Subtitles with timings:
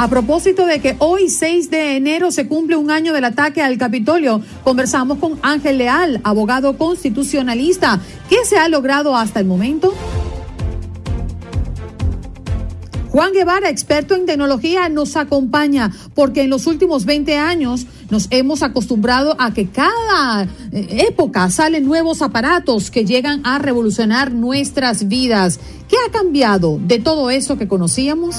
[0.00, 3.76] A propósito de que hoy, 6 de enero, se cumple un año del ataque al
[3.76, 8.00] Capitolio, conversamos con Ángel Leal, abogado constitucionalista.
[8.30, 9.92] ¿Qué se ha logrado hasta el momento?
[13.10, 18.62] Juan Guevara, experto en tecnología, nos acompaña porque en los últimos 20 años nos hemos
[18.62, 25.60] acostumbrado a que cada eh, época salen nuevos aparatos que llegan a revolucionar nuestras vidas.
[25.88, 28.36] ¿Qué ha cambiado de todo eso que conocíamos?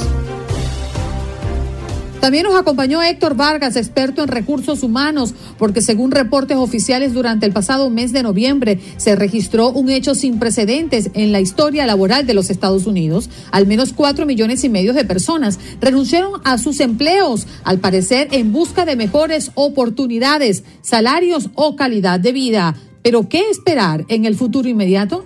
[2.22, 7.52] También nos acompañó Héctor Vargas, experto en recursos humanos, porque según reportes oficiales durante el
[7.52, 12.36] pasado mes de noviembre se registró un hecho sin precedentes en la historia laboral de
[12.36, 13.28] los Estados Unidos.
[13.50, 18.54] Al menos cuatro millones y medio de personas renunciaron a sus empleos, al parecer en
[18.54, 22.76] busca de mejores oportunidades, salarios o calidad de vida.
[23.02, 25.26] Pero ¿qué esperar en el futuro inmediato?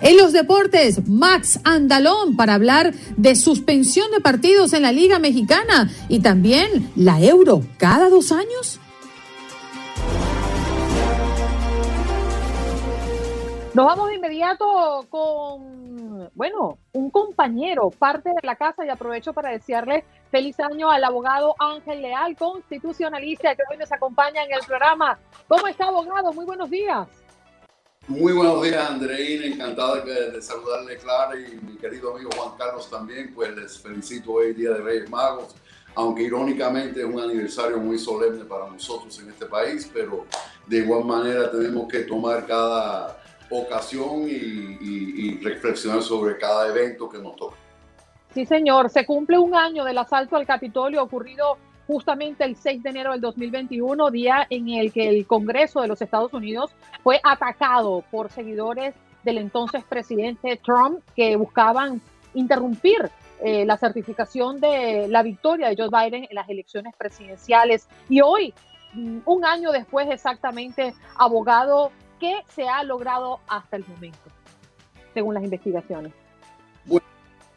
[0.00, 5.90] En los deportes, Max Andalón para hablar de suspensión de partidos en la Liga Mexicana
[6.08, 8.80] y también la Euro cada dos años.
[13.72, 19.50] Nos vamos de inmediato con, bueno, un compañero, parte de la casa y aprovecho para
[19.50, 25.18] desearle feliz año al abogado Ángel Leal, constitucionalista que hoy nos acompaña en el programa.
[25.46, 26.32] ¿Cómo está, abogado?
[26.32, 27.06] Muy buenos días.
[28.08, 29.46] Muy buenos días, Andreina.
[29.46, 33.34] Encantado de, saludarle, Clara, y mi querido amigo Juan Carlos también.
[33.34, 35.56] Pues les felicito hoy, Día de Reyes Magos,
[35.96, 40.24] aunque irónicamente es un aniversario muy solemne para nosotros en este país, pero
[40.68, 47.18] de igual manera tenemos que tomar cada ocasión y, y reflexionar sobre cada evento que
[47.18, 47.56] nos toca.
[48.32, 48.88] Sí, señor.
[48.88, 53.20] Se cumple un año del asalto al Capitolio ocurrido justamente el 6 de enero del
[53.20, 58.94] 2021, día en el que el Congreso de los Estados Unidos fue atacado por seguidores
[59.22, 62.00] del entonces presidente Trump que buscaban
[62.34, 63.10] interrumpir
[63.42, 67.88] eh, la certificación de la victoria de Joe Biden en las elecciones presidenciales.
[68.08, 68.54] Y hoy,
[68.94, 74.30] mm, un año después exactamente, abogado, ¿qué se ha logrado hasta el momento,
[75.12, 76.12] según las investigaciones?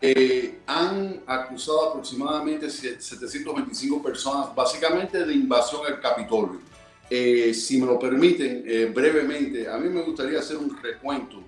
[0.01, 6.61] Eh, han acusado aproximadamente 725 personas, básicamente de invasión al Capitolio.
[7.09, 11.43] Eh, si me lo permiten, eh, brevemente, a mí me gustaría hacer un recuento,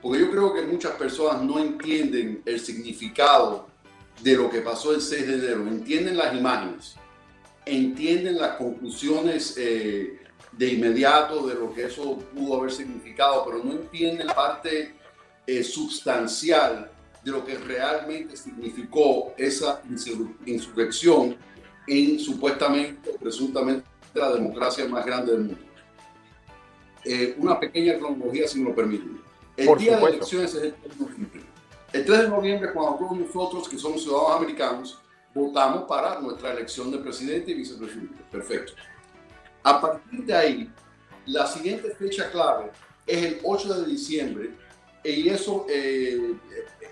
[0.00, 3.68] porque yo creo que muchas personas no entienden el significado
[4.22, 6.94] de lo que pasó el 6 de enero, entienden las imágenes,
[7.66, 14.26] entienden las conclusiones de inmediato de lo que eso pudo haber significado, pero no entienden
[14.26, 14.94] la parte
[15.62, 16.90] sustancial
[17.24, 19.82] de lo que realmente significó esa
[20.46, 21.36] insurrección
[21.86, 25.60] en supuestamente, presuntamente, la democracia más grande del mundo.
[27.04, 29.20] Eh, una pequeña cronología, si me lo permiten.
[29.56, 31.40] El día de elecciones es el 3 de noviembre.
[31.92, 34.98] El 3 de noviembre, cuando todos nosotros, que somos ciudadanos americanos,
[35.34, 38.22] votamos para nuestra elección de presidente y vicepresidente.
[38.30, 38.72] Perfecto.
[39.62, 40.70] A partir de ahí,
[41.26, 42.70] la siguiente fecha clave
[43.06, 44.50] es el 8 de diciembre,
[45.04, 46.34] y eso eh,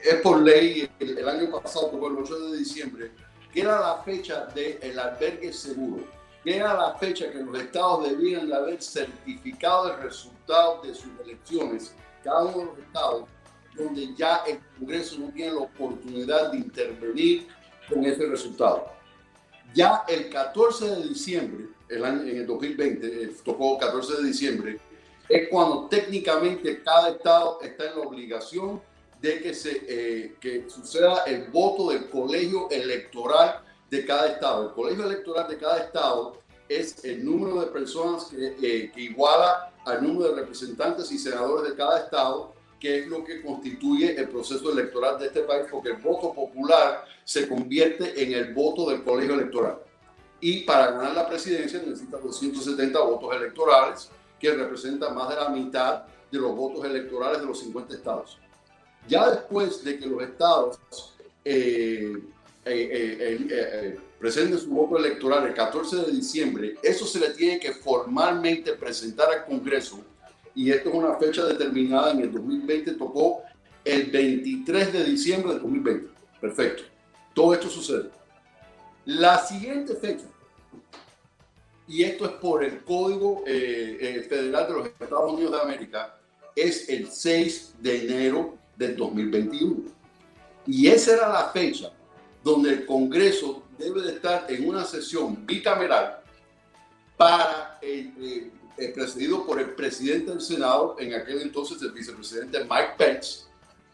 [0.03, 3.13] es por ley, el, año pasado, por el 8 de diciembre,
[3.53, 6.05] que era la fecha del albergue seguro,
[6.45, 11.11] que era la fecha que los estados debían de haber certificado el resultado de sus
[11.25, 13.25] elecciones, cada uno de los estados,
[13.77, 17.49] donde ya el Congreso no tiene la oportunidad de intervenir
[17.89, 18.93] con ese resultado.
[19.75, 24.81] Ya el 14 de diciembre, el año, en el 2020, eh, tocó 14 de diciembre,
[25.29, 28.81] es cuando técnicamente cada estado está en la obligación
[29.21, 34.69] de que, se, eh, que suceda el voto del colegio electoral de cada estado.
[34.69, 36.39] El colegio electoral de cada estado
[36.69, 41.71] es el número de personas que, eh, que iguala al número de representantes y senadores
[41.71, 45.91] de cada estado, que es lo que constituye el proceso electoral de este país, porque
[45.91, 49.79] el voto popular se convierte en el voto del colegio electoral.
[50.41, 56.05] y para ganar la presidencia necesita 270 votos electorales, que representan más de la mitad
[56.31, 58.39] de los votos electorales de los 50 estados.
[59.09, 60.79] Ya después de que los estados
[61.45, 62.13] eh,
[62.67, 67.73] eh, eh, presenten su voto electoral el 14 de diciembre, eso se le tiene que
[67.73, 70.05] formalmente presentar al Congreso
[70.55, 73.43] y esto es una fecha determinada en el 2020, tocó
[73.85, 76.09] el 23 de diciembre de 2020.
[76.41, 76.83] Perfecto.
[77.33, 78.11] Todo esto sucede.
[79.07, 80.27] La siguiente fecha,
[81.87, 86.19] y esto es por el Código Federal de los Estados Unidos de América,
[86.55, 89.83] es el 6 de enero del 2021.
[90.67, 91.93] Y esa era la fecha
[92.43, 96.21] donde el Congreso debe de estar en una sesión bicameral
[97.17, 102.95] para, eh, eh, presidido por el presidente del Senado, en aquel entonces el vicepresidente Mike
[102.97, 103.47] Pence,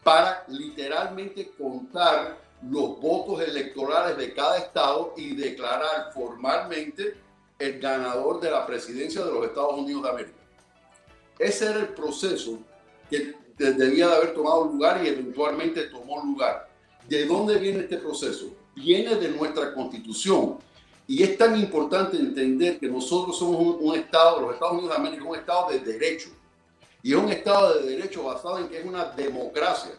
[0.03, 7.17] para literalmente contar los votos electorales de cada estado y declarar formalmente
[7.57, 10.37] el ganador de la presidencia de los Estados Unidos de América.
[11.39, 12.59] Ese era el proceso
[13.09, 16.69] que debía de haber tomado lugar y eventualmente tomó lugar.
[17.07, 18.47] ¿De dónde viene este proceso?
[18.75, 20.57] Viene de nuestra constitución.
[21.07, 25.23] Y es tan importante entender que nosotros somos un, Estado, los Estados Unidos de América,
[25.23, 26.29] un Estado de derecho.
[27.03, 29.91] Y es un Estado de derecho basado en que es una democracia.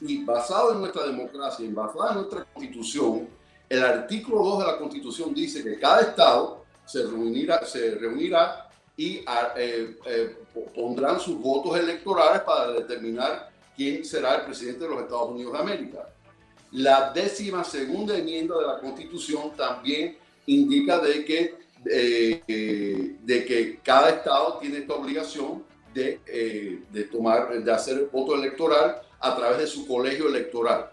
[0.00, 3.28] Y basado en nuestra democracia, y basado en nuestra constitución,
[3.68, 9.24] el artículo 2 de la constitución dice que cada Estado se reunirá, se reunirá y
[9.56, 10.36] eh, eh,
[10.74, 15.58] pondrán sus votos electorales para determinar quién será el presidente de los Estados Unidos de
[15.58, 16.08] América.
[16.72, 21.54] La décima segunda enmienda de la Constitución también indica de que,
[21.86, 26.20] eh, de que cada estado tiene esta obligación de,
[26.90, 30.90] de, tomar, de hacer el voto electoral a través de su colegio electoral.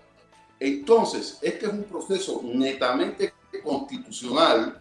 [0.59, 3.33] Entonces, este es un proceso netamente
[3.63, 4.79] constitucional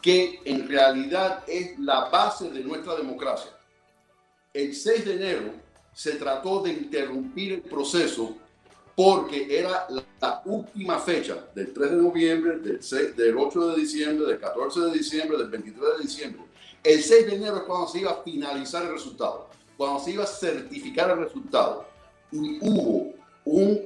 [0.00, 3.50] que en realidad es la base de nuestra democracia.
[4.52, 5.52] El 6 de enero
[5.92, 8.36] se trató de interrumpir el proceso
[8.94, 12.80] porque era la, última fecha del 3 de noviembre, del,
[13.14, 16.42] del 8 de diciembre, del 14 de diciembre, del 23 de diciembre.
[16.82, 20.24] El 6 de enero es cuando se iba a finalizar el resultado, cuando se iba
[20.24, 21.86] a certificar el resultado.
[22.32, 23.82] Y hubo un,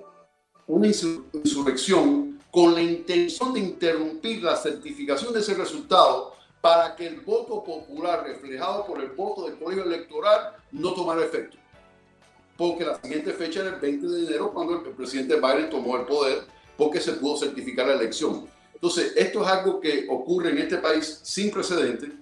[0.67, 7.20] una insurrección con la intención de interrumpir la certificación de ese resultado para que el
[7.22, 11.56] voto popular reflejado por el voto del colegio electoral no tomara efecto.
[12.58, 16.04] Porque la siguiente fecha era el 20 de enero cuando el presidente Biden tomó el
[16.04, 16.43] poder
[16.76, 18.46] porque se pudo certificar la elección.
[18.75, 22.12] Entonces, esto es algo que ocurre en este país sin precedente.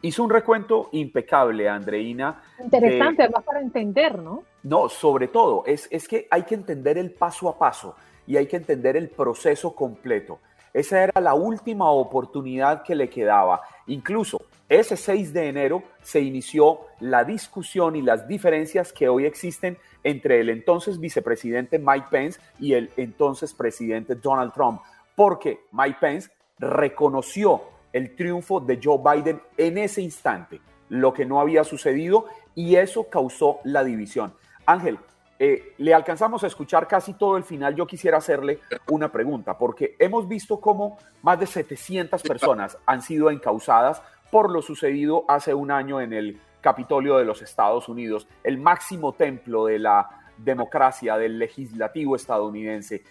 [0.00, 2.40] Hizo un recuento impecable, Andreina.
[2.62, 4.44] Interesante, además para entender, ¿no?
[4.62, 7.96] No, sobre todo, es, es que hay que entender el paso a paso
[8.26, 10.38] y hay que entender el proceso completo.
[10.72, 13.62] Esa era la última oportunidad que le quedaba.
[13.86, 19.78] Incluso ese 6 de enero se inició la discusión y las diferencias que hoy existen
[20.02, 24.80] entre el entonces vicepresidente Mike Pence y el entonces presidente Donald Trump,
[25.14, 27.62] porque Mike Pence reconoció
[27.92, 32.26] el triunfo de Joe Biden en ese instante, lo que no había sucedido
[32.56, 34.34] y eso causó la división.
[34.66, 34.98] Ángel,
[35.38, 37.74] eh, le alcanzamos a escuchar casi todo el final.
[37.74, 43.30] Yo quisiera hacerle una pregunta, porque hemos visto cómo más de 700 personas han sido
[43.30, 48.58] encausadas por lo sucedido hace un año en el Capitolio de los Estados Unidos, el
[48.58, 53.04] máximo templo de la democracia, del legislativo estadounidense.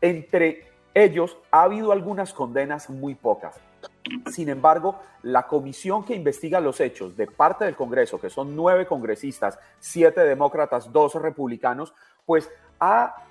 [0.00, 3.60] Entre ellos ha habido algunas condenas muy pocas.
[4.30, 8.86] Sin embargo, la comisión que investiga los hechos de parte del Congreso, que son nueve
[8.86, 11.92] congresistas, siete demócratas, dos republicanos,
[12.24, 13.26] pues ha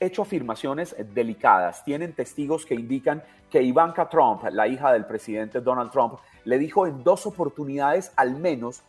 [0.00, 1.84] hecho afirmaciones delicadas.
[1.84, 6.86] Tienen testigos que indican que Ivanka Trump, la hija del presidente Donald Trump, le dijo
[6.86, 8.82] en dos oportunidades al menos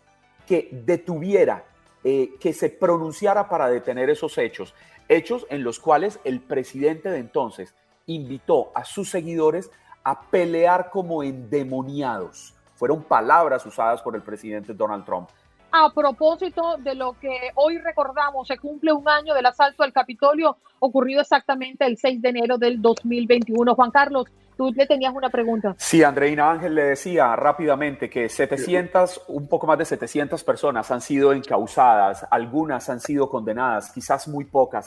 [0.48, 1.63] que detuviera,
[2.03, 4.74] eh, que se pronunciara para detener esos hechos.
[5.07, 7.74] Hechos en los cuales el presidente de entonces
[8.05, 9.71] invitó a sus seguidores
[10.03, 12.53] a pelear como endemoniados.
[12.75, 15.29] Fueron palabras usadas por el presidente Donald Trump.
[15.72, 20.58] A propósito de lo que hoy recordamos, se cumple un año del asalto al Capitolio,
[20.79, 23.75] ocurrido exactamente el 6 de enero del 2021.
[23.75, 24.25] Juan Carlos,
[24.58, 25.75] tú le tenías una pregunta.
[25.77, 31.01] Sí, Andreina Ángel le decía rápidamente que 700, un poco más de 700 personas han
[31.01, 34.86] sido encausadas, algunas han sido condenadas, quizás muy pocas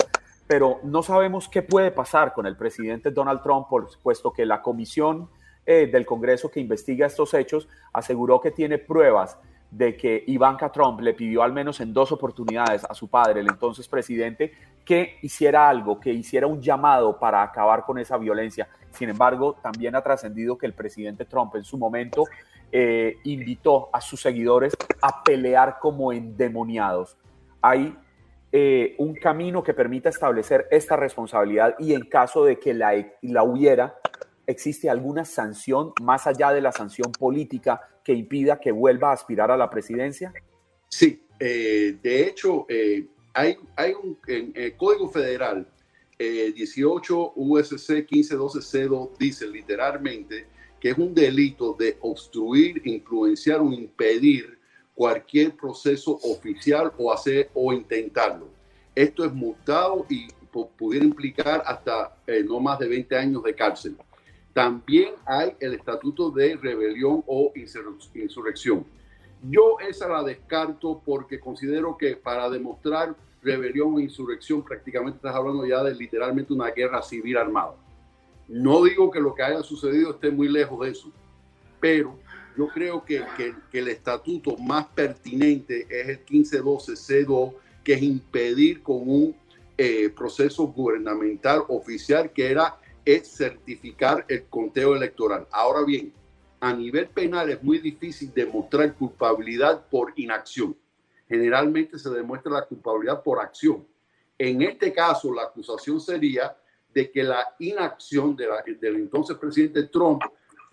[0.53, 3.69] pero no sabemos qué puede pasar con el presidente Donald Trump,
[4.03, 5.31] puesto que la comisión
[5.65, 9.39] eh, del Congreso que investiga estos hechos aseguró que tiene pruebas
[9.71, 13.49] de que Ivanka Trump le pidió al menos en dos oportunidades a su padre, el
[13.49, 14.53] entonces presidente,
[14.85, 18.69] que hiciera algo, que hiciera un llamado para acabar con esa violencia.
[18.91, 22.25] Sin embargo, también ha trascendido que el presidente Trump en su momento
[22.71, 27.17] eh, invitó a sus seguidores a pelear como endemoniados.
[27.63, 27.97] Hay
[28.53, 32.93] eh, un camino que permita establecer esta responsabilidad y en caso de que la,
[33.23, 33.97] la hubiera,
[34.47, 39.51] ¿existe alguna sanción más allá de la sanción política que impida que vuelva a aspirar
[39.51, 40.35] a la presidencia?
[40.89, 45.67] Sí, eh, de hecho, eh, hay, hay, un en el Código Federal
[46.19, 50.47] 18 USC 1512 dice literalmente
[50.79, 54.59] que es un delito de obstruir, influenciar o impedir
[55.03, 58.47] cualquier proceso oficial o hacer o intentarlo.
[58.95, 60.29] Esto es multado y
[60.79, 63.97] pudiera implicar hasta eh, no más de 20 años de cárcel.
[64.53, 67.53] También hay el estatuto de rebelión o
[68.15, 68.87] insurrección.
[69.43, 75.67] Yo esa la descarto porque considero que para demostrar rebelión o insurrección prácticamente estás hablando
[75.67, 77.75] ya de literalmente una guerra civil armada.
[78.47, 81.11] No digo que lo que haya sucedido esté muy lejos de eso,
[81.81, 82.17] pero
[82.57, 83.25] yo creo que,
[83.73, 87.55] el estatuto más pertinente es el 1512C2,
[87.85, 89.37] que es impedir con un
[89.77, 92.77] eh, proceso gubernamental oficial que era
[93.25, 95.47] certificar el conteo electoral.
[95.51, 96.13] Ahora bien,
[96.61, 100.77] a nivel penal es muy difícil demostrar culpabilidad por inacción.
[101.29, 103.85] Generalmente se demuestra la culpabilidad por acción.
[104.39, 106.57] En este caso, la acusación sería
[106.95, 108.47] de que la inacción de
[108.81, 110.23] del entonces presidente Trump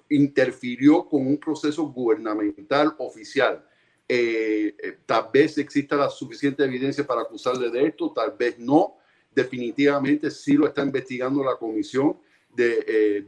[0.10, 3.66] interfirió con un proceso gubernamental oficial.
[4.08, 8.98] Eh, eh, tal vez exista la suficiente evidencia para acusarle de esto, tal vez no.
[9.32, 12.18] Definitivamente sí lo está investigando la comisión
[12.58, 13.24] eh,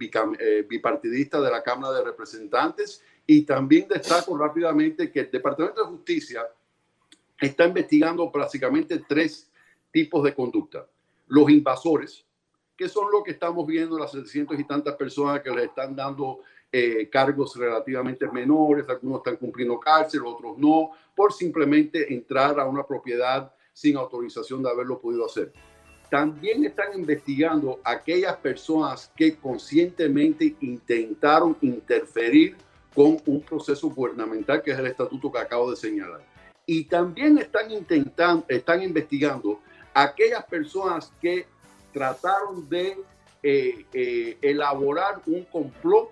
[0.68, 6.48] bipartidista de la Cámara de Representantes y también destaco rápidamente que el Departamento de Justicia
[7.40, 9.52] está investigando básicamente tres
[9.92, 10.88] tipos de conducta.
[11.28, 12.26] Los invasores,
[12.76, 16.42] que son lo que estamos viendo, las 700 y tantas personas que le están dando
[16.72, 22.86] eh, cargos relativamente menores, algunos están cumpliendo cárcel, otros no, por simplemente entrar a una
[22.86, 25.52] propiedad sin autorización de haberlo podido hacer.
[26.10, 32.56] También están investigando aquellas personas que conscientemente intentaron interferir
[32.94, 36.22] con un proceso gubernamental que es el estatuto que acabo de señalar.
[36.66, 39.60] Y también están intentando, están investigando
[39.94, 41.46] aquellas personas que
[41.94, 42.98] trataron de
[43.44, 46.12] eh, eh, elaborar un complot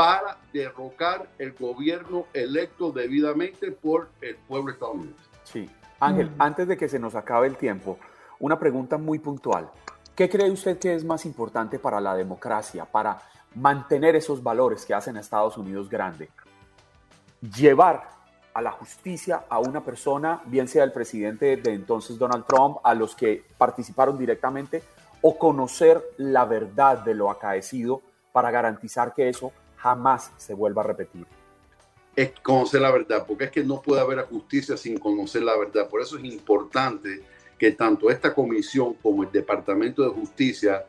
[0.00, 5.20] para derrocar el gobierno electo debidamente por el pueblo estadounidense.
[5.44, 5.70] Sí.
[6.00, 6.36] Ángel, mm.
[6.38, 7.98] antes de que se nos acabe el tiempo,
[8.38, 9.70] una pregunta muy puntual.
[10.16, 13.20] ¿Qué cree usted que es más importante para la democracia, para
[13.54, 16.30] mantener esos valores que hacen a Estados Unidos grande?
[17.54, 18.08] Llevar
[18.54, 22.94] a la justicia a una persona, bien sea el presidente de entonces Donald Trump, a
[22.94, 24.82] los que participaron directamente,
[25.20, 28.00] o conocer la verdad de lo acaecido
[28.32, 31.26] para garantizar que eso jamás se vuelva a repetir.
[32.14, 35.88] Es conocer la verdad, porque es que no puede haber justicia sin conocer la verdad.
[35.88, 37.22] Por eso es importante
[37.58, 40.84] que tanto esta comisión como el Departamento de Justicia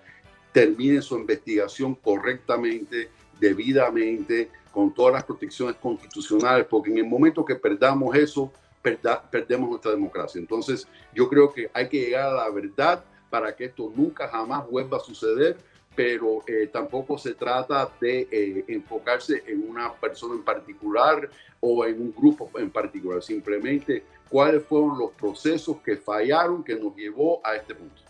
[0.51, 7.55] terminen su investigación correctamente, debidamente, con todas las protecciones constitucionales, porque en el momento que
[7.55, 10.39] perdamos eso, perdemos nuestra democracia.
[10.39, 14.67] Entonces, yo creo que hay que llegar a la verdad para que esto nunca jamás
[14.69, 15.57] vuelva a suceder
[15.95, 21.29] pero eh, tampoco se trata de eh, enfocarse en una persona en particular
[21.59, 26.95] o en un grupo en particular, simplemente cuáles fueron los procesos que fallaron que nos
[26.95, 28.01] llevó a este punto.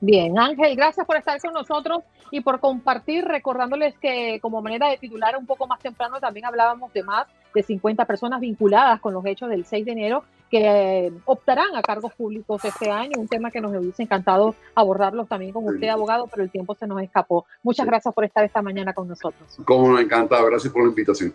[0.00, 4.96] Bien, Ángel, gracias por estar con nosotros y por compartir, recordándoles que como manera de
[4.96, 9.26] titular un poco más temprano también hablábamos de más de 50 personas vinculadas con los
[9.26, 13.60] hechos del 6 de enero que optarán a cargos públicos este año, un tema que
[13.60, 17.46] nos hubiese encantado abordarlos también con usted, abogado, pero el tiempo se nos escapó.
[17.62, 19.58] Muchas gracias por estar esta mañana con nosotros.
[19.64, 21.32] Como encantado, gracias por la invitación.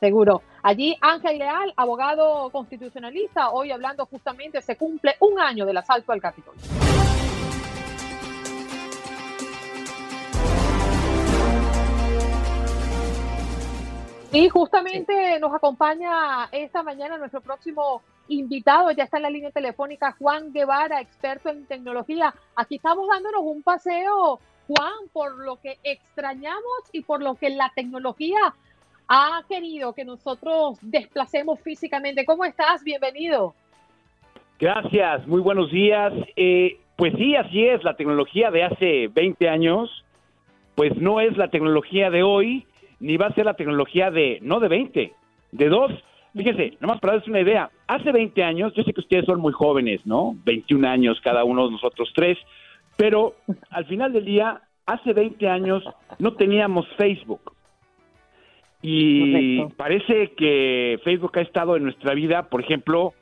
[0.00, 0.42] Seguro.
[0.62, 6.20] Allí Ángel Leal, abogado constitucionalista, hoy hablando justamente, se cumple un año del asalto al
[6.20, 6.62] Capitolio.
[14.30, 20.14] Y justamente nos acompaña esta mañana nuestro próximo invitado, ya está en la línea telefónica,
[20.18, 22.34] Juan Guevara, experto en tecnología.
[22.56, 27.72] Aquí estamos dándonos un paseo, Juan, por lo que extrañamos y por lo que la
[27.74, 28.38] tecnología
[29.08, 32.24] ha querido que nosotros desplacemos físicamente.
[32.24, 32.84] ¿Cómo estás?
[32.84, 33.54] Bienvenido.
[34.58, 36.12] Gracias, muy buenos días.
[36.36, 40.04] Eh, pues sí, así es, la tecnología de hace 20 años,
[40.74, 42.66] pues no es la tecnología de hoy
[43.00, 45.12] ni va a ser la tecnología de, no de 20,
[45.52, 45.92] de dos,
[46.36, 49.52] Fíjese, nomás para darles una idea, hace 20 años, yo sé que ustedes son muy
[49.52, 50.36] jóvenes, ¿no?
[50.44, 52.38] 21 años cada uno de nosotros tres,
[52.96, 53.34] pero
[53.70, 55.82] al final del día, hace 20 años
[56.18, 57.52] no teníamos Facebook.
[58.80, 63.12] Y parece que Facebook ha estado en nuestra vida, por ejemplo,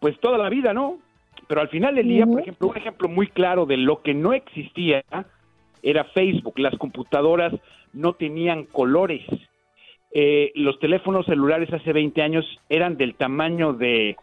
[0.00, 0.98] pues toda la vida, ¿no?
[1.46, 4.34] Pero al final del día, por ejemplo, un ejemplo muy claro de lo que no
[4.34, 5.02] existía
[5.82, 6.58] era Facebook.
[6.58, 7.54] Las computadoras
[7.92, 9.22] no tenían colores.
[10.10, 14.16] Eh, los teléfonos celulares hace 20 años eran del tamaño de,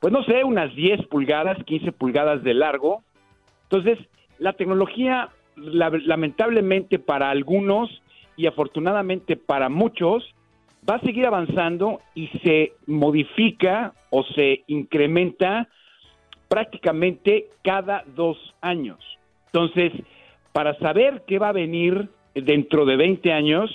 [0.00, 3.02] pues no sé, unas 10 pulgadas, 15 pulgadas de largo.
[3.64, 3.98] Entonces,
[4.38, 7.90] la tecnología, lamentablemente para algunos
[8.36, 10.34] y afortunadamente para muchos,
[10.88, 15.68] va a seguir avanzando y se modifica o se incrementa
[16.48, 18.98] prácticamente cada dos años.
[19.46, 19.92] Entonces,
[20.52, 23.70] para saber qué va a venir dentro de 20 años,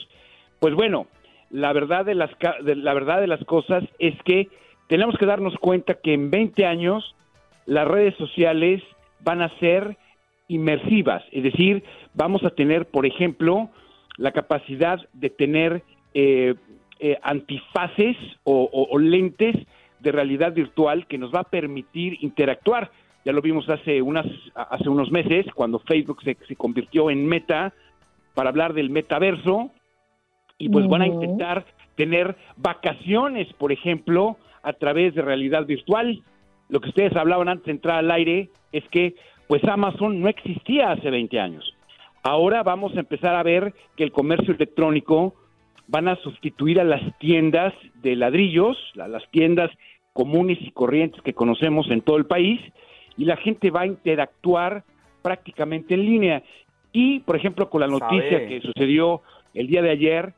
[0.60, 1.08] pues bueno,
[1.50, 4.50] la verdad de las, la verdad de las cosas es que
[4.88, 7.16] tenemos que darnos cuenta que en 20 años
[7.66, 8.82] las redes sociales
[9.22, 9.98] van a ser
[10.48, 13.70] inmersivas, es decir, vamos a tener, por ejemplo,
[14.18, 16.56] la capacidad de tener eh,
[17.00, 19.56] eh, antifaces o, lentes
[20.00, 22.92] de realidad virtual que nos va a permitir interactuar.
[23.25, 24.25] Ya lo vimos hace, unas,
[24.56, 27.74] hace unos meses cuando Facebook se, se convirtió en Meta
[28.34, 29.72] para hablar del metaverso
[30.58, 36.22] y pues van a intentar tener vacaciones, por ejemplo, a través de realidad virtual.
[36.70, 39.16] Lo que ustedes hablaban antes de entrar al aire es que
[39.48, 41.74] pues Amazon no existía hace 20 años.
[42.24, 45.36] Ahora vamos a empezar a ver que el comercio electrónico
[45.88, 49.72] van a sustituir a las tiendas de ladrillos, las tiendas
[50.12, 52.60] comunes y corrientes que conocemos en todo el país,
[53.16, 54.84] y la gente va a interactuar
[55.22, 56.44] prácticamente en línea.
[56.92, 59.22] Y, por ejemplo, con la noticia que sucedió
[59.54, 60.34] el día de ayer,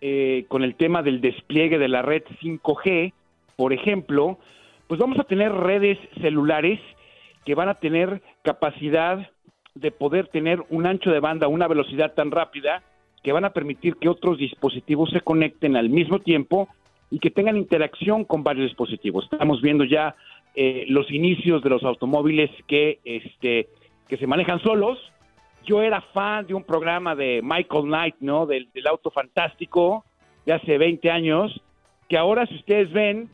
[0.00, 3.12] eh, con el tema del despliegue de la red 5G,
[3.56, 4.38] por ejemplo,
[4.86, 6.80] pues vamos a tener redes celulares
[7.44, 9.30] que van a tener capacidad
[9.74, 12.82] de poder tener un ancho de banda, una velocidad tan rápida
[13.22, 16.68] que van a permitir que otros dispositivos se conecten al mismo tiempo
[17.10, 19.24] y que tengan interacción con varios dispositivos.
[19.24, 20.14] Estamos viendo ya
[20.54, 23.68] eh, los inicios de los automóviles que, este,
[24.08, 24.98] que se manejan solos.
[25.68, 28.46] Yo era fan de un programa de Michael Knight, ¿no?
[28.46, 30.02] Del, auto fantástico
[30.46, 31.60] de hace 20 años,
[32.08, 33.28] que ahora si ustedes ven,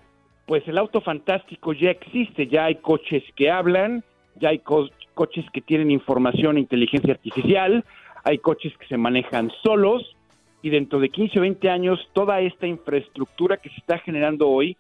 [0.45, 4.03] pues el auto fantástico ya existe, ya hay coches que hablan,
[4.35, 7.85] ya hay coches que tienen información e inteligencia artificial,
[8.25, 10.17] hay coches que se manejan solos
[10.61, 14.77] y dentro de 15 o 20 años toda esta infraestructura que se está generando hoy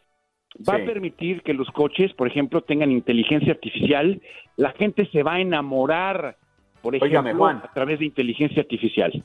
[0.68, 4.20] va a permitir que los coches, por ejemplo, tengan inteligencia artificial.
[4.56, 6.36] La gente se va a enamorar,
[6.84, 9.24] por ejemplo, a través de inteligencia artificial.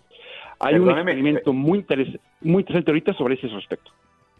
[0.59, 1.85] Hay un experimento muy,
[2.41, 3.91] muy interesante ahorita sobre ese respecto.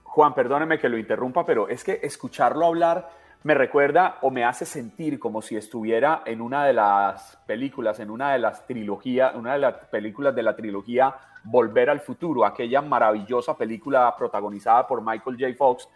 [0.04, 3.10] Juan, perdóneme que lo interrumpa, pero es que escucharlo hablar
[3.44, 8.10] me recuerda o me hace sentir como si estuviera en una de las películas, en
[8.10, 12.82] una de las trilogías, una de las películas de la trilogía Volver al Futuro, aquella
[12.82, 15.54] maravillosa película protagonizada por Michael J.
[15.58, 15.88] Fox,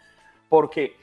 [0.48, 0.96] porque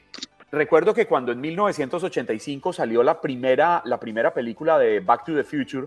[0.50, 5.44] recuerdo que cuando en 1985 salió la primera, la primera película de Back to the
[5.44, 5.86] Future,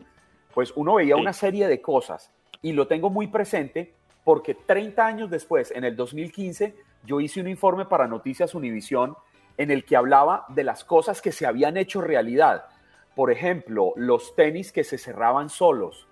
[0.55, 5.29] pues uno veía una serie de cosas y lo tengo muy presente porque 30 años
[5.29, 9.15] después, en el 2015, yo hice un informe para Noticias Univisión
[9.57, 12.65] en el que hablaba de las cosas que se habían hecho realidad.
[13.15, 16.07] Por ejemplo, los tenis que se cerraban solos,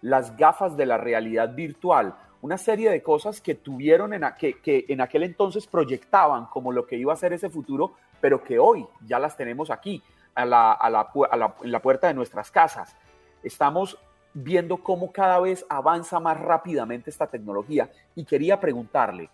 [0.00, 5.02] las gafas de la realidad virtual, una serie de cosas que tuvieron en, que, en
[5.02, 9.18] aquel entonces proyectaban como lo que iba a ser ese futuro, pero que hoy ya
[9.18, 10.02] las tenemos aquí,
[10.34, 10.78] a la,
[11.62, 12.96] en la puerta de nuestras casas.
[13.42, 13.98] Estamos
[14.34, 19.28] viendo cómo cada vez avanza más rápidamente esta tecnología y quería preguntarle,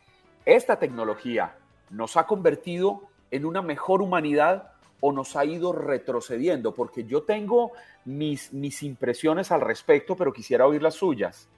[0.44, 1.54] ¿esta tecnología
[1.90, 6.74] nos ha convertido en una mejor humanidad o nos ha ido retrocediendo?
[6.74, 7.72] Porque yo tengo
[8.04, 11.48] mis, mis impresiones al respecto, pero quisiera oír las suyas.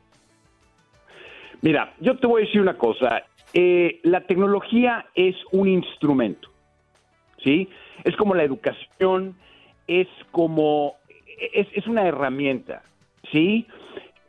[1.62, 3.22] Mira, yo te voy a decir una cosa.
[3.52, 6.48] Eh, la tecnología es un instrumento,
[7.42, 7.68] ¿sí?
[8.04, 9.36] Es como la educación,
[9.86, 10.94] es como,
[11.40, 12.82] es, es una herramienta,
[13.32, 13.66] ¿sí?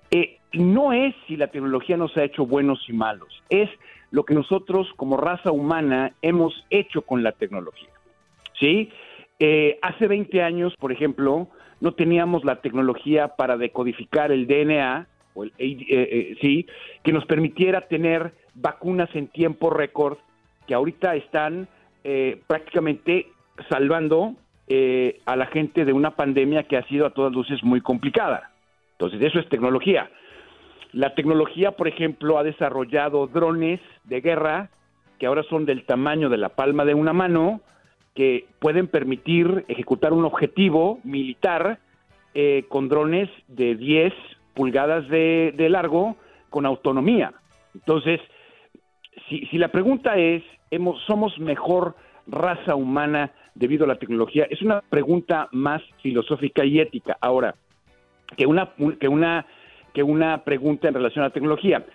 [0.09, 3.69] Eh, no es si la tecnología nos ha hecho buenos y malos, es
[4.11, 7.89] lo que nosotros como raza humana hemos hecho con la tecnología.
[8.59, 8.89] ¿Sí?
[9.39, 11.47] Eh, hace 20 años, por ejemplo,
[11.79, 16.67] no teníamos la tecnología para decodificar el DNA, o el, eh, sí,
[17.03, 20.17] que nos permitiera tener vacunas en tiempo récord,
[20.67, 21.67] que ahorita están
[22.47, 23.27] prácticamente
[23.69, 24.35] salvando
[25.25, 28.51] a la gente de una pandemia que ha sido a todas luces muy complicada.
[28.93, 30.09] Entonces, eso es tecnología.
[30.93, 34.69] La tecnología, por ejemplo, ha desarrollado drones de guerra
[35.21, 37.61] que ahora son del tamaño de la palma de una mano,
[38.15, 41.77] que pueden permitir ejecutar un objetivo militar
[42.33, 44.13] eh, con drones de 10
[44.55, 46.15] pulgadas de, largo
[46.49, 47.33] con autonomía.
[47.75, 48.19] Entonces,
[49.29, 50.41] si, si la pregunta es,
[51.05, 54.47] ¿somos mejor raza humana debido a la tecnología?
[54.49, 57.17] Es una pregunta más filosófica y ética.
[57.21, 57.55] Ahora,
[58.35, 59.45] que una, que una,
[59.93, 61.85] que una pregunta en relación a la tecnología.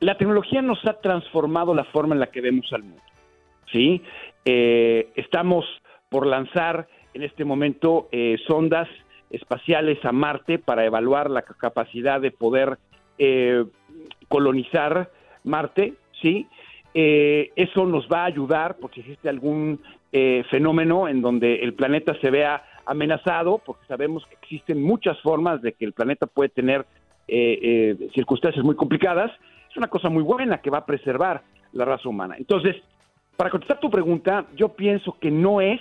[0.00, 3.02] La tecnología nos ha transformado la forma en la que vemos al mundo.
[3.70, 4.02] ¿sí?
[4.44, 5.64] Eh, estamos
[6.08, 8.88] por lanzar en este momento eh, sondas
[9.30, 12.78] espaciales a Marte para evaluar la capacidad de poder
[13.18, 13.64] eh,
[14.28, 15.10] colonizar
[15.44, 16.46] Marte, ¿sí?
[16.94, 19.80] Eso nos va a ayudar porque existe algún
[20.50, 25.72] fenómeno en donde el planeta se vea amenazado, porque sabemos que existen muchas formas de
[25.72, 26.84] que el planeta puede tener
[28.14, 29.30] circunstancias muy complicadas.
[29.70, 32.34] Es una cosa muy buena que va a preservar la raza humana.
[32.36, 32.76] Entonces,
[33.36, 35.80] para contestar tu pregunta, yo pienso que no es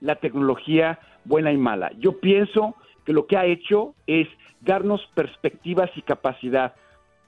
[0.00, 1.92] la tecnología buena y mala.
[1.98, 2.74] Yo pienso
[3.06, 4.28] que lo que ha hecho es
[4.60, 6.74] darnos perspectivas y capacidad.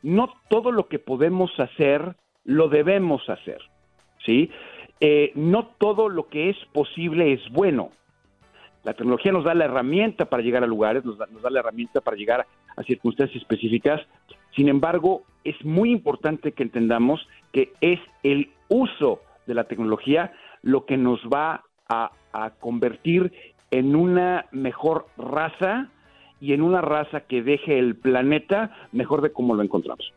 [0.03, 3.59] No todo lo que podemos hacer lo debemos hacer,
[4.25, 4.51] ¿sí?
[5.01, 7.91] Eh, no todo lo que es posible es bueno.
[8.85, 11.61] La tecnología nos da la herramienta para llegar a lugares, nos da, nos da la
[11.61, 14.01] herramienta para llegar a circunstancias específicas.
[14.55, 20.87] Sin embargo, es muy importante que entendamos que es el uso de la tecnología lo
[20.87, 22.11] que nos va a,
[22.59, 23.33] convertir
[23.71, 25.89] en una mejor raza
[26.41, 30.13] y en una raza que deje el planeta mejor de como lo encontramos.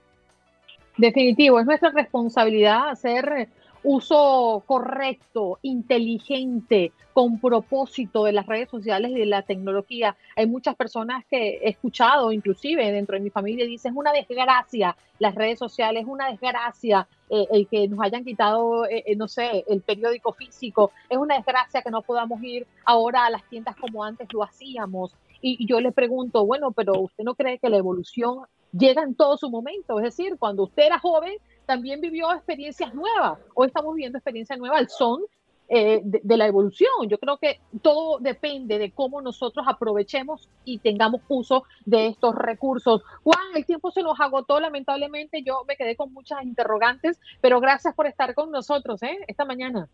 [0.97, 3.49] Definitivo, es nuestra responsabilidad hacer
[3.83, 10.15] uso correcto, inteligente, con propósito de las redes sociales y de la tecnología.
[10.35, 14.95] Hay muchas personas que he escuchado, inclusive dentro de mi familia, dicen, es una desgracia
[15.19, 19.27] las redes sociales, es una desgracia eh, el que nos hayan quitado, eh, eh, no
[19.27, 23.75] sé, el periódico físico, es una desgracia que no podamos ir ahora a las tiendas
[23.77, 25.15] como antes lo hacíamos.
[25.41, 29.15] Y, y yo le pregunto, bueno, pero ¿usted no cree que la evolución llega en
[29.15, 29.99] todo su momento?
[29.99, 33.39] Es decir, cuando usted era joven, también vivió experiencias nuevas.
[33.53, 35.21] Hoy estamos viviendo experiencias nuevas al son
[35.69, 37.09] eh, de, la evolución.
[37.09, 43.03] Yo creo que todo depende de cómo nosotros aprovechemos y tengamos uso de estos recursos.
[43.23, 45.43] Juan, el tiempo se nos agotó, lamentablemente.
[45.43, 49.17] Yo me quedé con muchas interrogantes, pero gracias por estar con nosotros ¿eh?
[49.27, 49.89] esta mañana.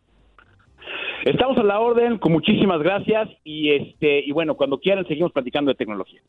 [1.26, 5.72] Estamos a la orden, con muchísimas gracias y este y bueno, cuando quieran seguimos platicando
[5.72, 6.22] de tecnología.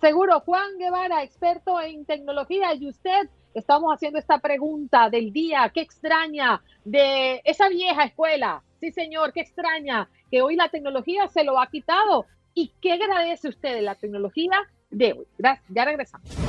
[0.00, 5.80] Seguro, Juan Guevara, experto en tecnología, y usted estamos haciendo esta pregunta del día, ¿qué
[5.80, 8.62] extraña de esa vieja escuela?
[8.78, 12.26] Sí, señor, ¿qué extraña que hoy la tecnología se lo ha quitado?
[12.52, 14.58] ¿Y qué agradece usted de la tecnología
[14.90, 15.26] de hoy?
[15.38, 16.45] Gracias, ya regresamos.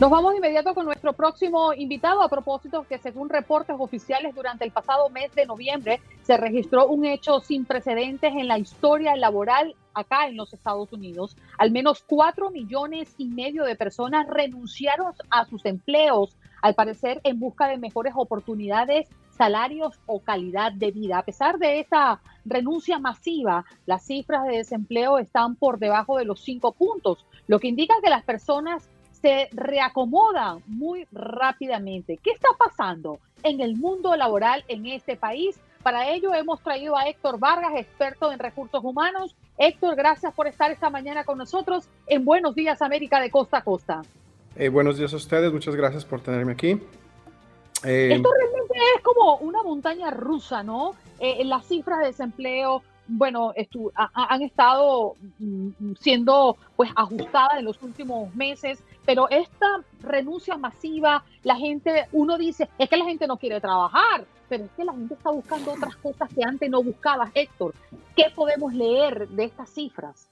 [0.00, 4.64] Nos vamos de inmediato con nuestro próximo invitado a propósito que según reportes oficiales durante
[4.64, 9.74] el pasado mes de noviembre se registró un hecho sin precedentes en la historia laboral
[9.94, 11.36] acá en los Estados Unidos.
[11.58, 17.40] Al menos cuatro millones y medio de personas renunciaron a sus empleos, al parecer en
[17.40, 21.18] busca de mejores oportunidades, salarios o calidad de vida.
[21.18, 26.38] A pesar de esta renuncia masiva, las cifras de desempleo están por debajo de los
[26.40, 28.88] cinco puntos, lo que indica que las personas
[29.20, 32.18] se reacomodan muy rápidamente.
[32.22, 35.58] ¿Qué está pasando en el mundo laboral en este país?
[35.82, 39.34] Para ello hemos traído a Héctor Vargas, experto en recursos humanos.
[39.56, 43.64] Héctor, gracias por estar esta mañana con nosotros en Buenos Días América de Costa a
[43.64, 44.02] Costa.
[44.56, 46.80] Eh, buenos días a ustedes, muchas gracias por tenerme aquí.
[47.84, 50.94] Eh, Esto realmente es como una montaña rusa, ¿no?
[51.20, 53.52] Eh, las cifras de desempleo, bueno,
[54.12, 61.56] han estado mm, siendo pues ajustadas en los últimos meses, pero esta renuncia masiva, la
[61.56, 65.14] gente, uno dice, es que la gente no quiere trabajar, pero es que la gente
[65.14, 67.30] está buscando otras cosas que antes no buscaba.
[67.32, 67.74] Héctor,
[68.14, 70.28] ¿qué podemos leer de estas cifras?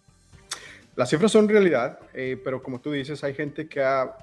[0.95, 4.15] Las cifras son realidad, eh, pero como tú dices, hay gente que ha,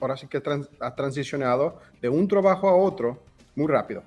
[0.00, 0.40] ahora sí que
[0.80, 3.22] ha transicionado de un trabajo a otro
[3.56, 4.02] muy rápido.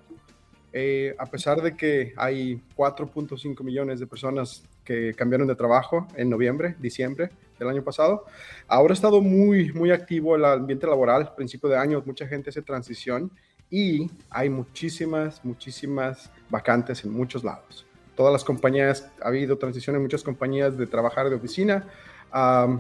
[0.72, 6.32] Eh, a pesar de que hay 4.5 millones de personas que cambiaron de trabajo en
[6.32, 8.26] noviembre, diciembre del año pasado,
[8.68, 12.62] ahora ha estado muy, muy activo el ambiente laboral, principio de año, mucha gente hace
[12.62, 13.32] transición
[13.70, 17.86] y hay muchísimas, muchísimas vacantes en muchos lados.
[18.16, 21.88] Todas las compañías, ha habido transición en muchas compañías de trabajar de oficina
[22.32, 22.80] a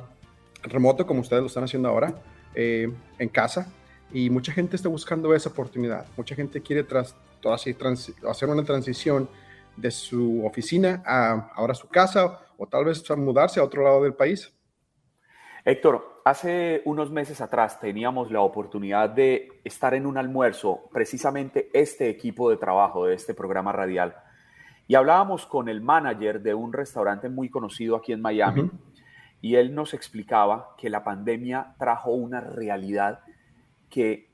[0.63, 2.13] remoto, como ustedes lo están haciendo ahora,
[2.55, 3.67] eh, en casa,
[4.12, 6.05] y mucha gente está buscando esa oportunidad.
[6.15, 7.15] Mucha gente quiere tras,
[8.29, 9.27] hacer una transición
[9.75, 14.13] de su oficina a ahora su casa o tal vez mudarse a otro lado del
[14.13, 14.53] país.
[15.65, 22.10] Héctor, hace unos meses atrás teníamos la oportunidad de estar en un almuerzo, precisamente este
[22.10, 24.13] equipo de trabajo de este programa radial,
[24.89, 28.69] y hablábamos con el manager de un restaurante muy conocido aquí en Miami,
[29.39, 33.21] y él nos explicaba que la pandemia trajo una realidad
[33.89, 34.30] que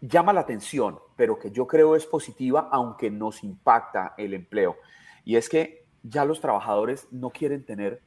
[0.00, 4.78] llama la atención, pero que yo creo es positiva, aunque nos impacta el empleo.
[5.24, 8.02] Y es que ya los trabajadores no quieren tener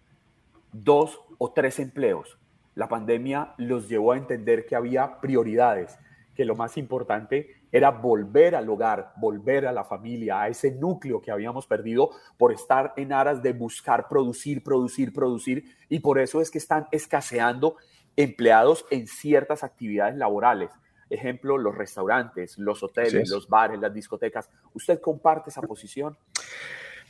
[0.73, 2.38] dos o tres empleos.
[2.75, 5.97] La pandemia los llevó a entender que había prioridades,
[6.35, 11.21] que lo más importante era volver al hogar, volver a la familia, a ese núcleo
[11.21, 15.75] que habíamos perdido por estar en aras de buscar producir, producir, producir.
[15.89, 17.77] Y por eso es que están escaseando
[18.15, 20.71] empleados en ciertas actividades laborales.
[21.09, 24.49] Ejemplo, los restaurantes, los hoteles, los bares, las discotecas.
[24.73, 26.17] ¿Usted comparte esa posición?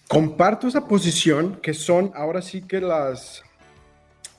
[0.08, 3.43] Comparto esa posición que son ahora sí que las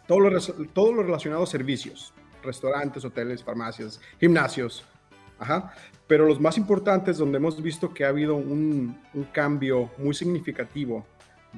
[0.07, 0.41] todo lo,
[0.73, 4.85] todo lo relacionado a servicios, restaurantes, hoteles, farmacias, gimnasios,
[5.39, 5.73] Ajá.
[6.07, 11.05] Pero los más importantes, donde hemos visto que ha habido un, un cambio muy significativo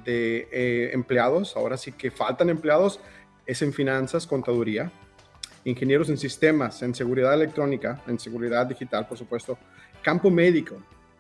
[0.05, 3.01] de eh, empleados, ahora sí que faltan empleados,
[3.47, 4.91] es en finanzas, contaduría,
[5.65, 9.59] ingenieros en sistemas, en seguridad electrónica, en seguridad digital, por supuesto,
[10.03, 10.77] campo médico.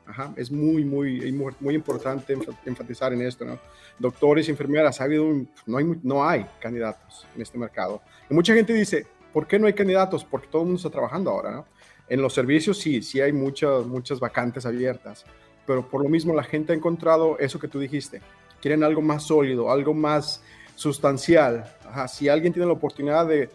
[0.08, 3.58] Ajá, es muy, muy, muy importante enfatizar en esto, ¿no?
[3.98, 5.26] Doctores, enfermeras, ha habido
[5.66, 8.00] no, hay, no hay candidatos en este mercado.
[8.30, 10.24] Y mucha gente dice, ¿por qué no hay candidatos?
[10.24, 11.62] Porque todo el mundo está trabajando ahora.
[12.08, 15.26] En los servicios sí, sí hay muchas, muchas vacantes abiertas,
[15.66, 18.22] pero por lo mismo la gente ha encontrado eso que tú dijiste.
[18.62, 20.42] Quieren algo más sólido, algo más
[20.74, 21.64] sustancial.
[22.08, 23.50] si alguien tiene la oportunidad de,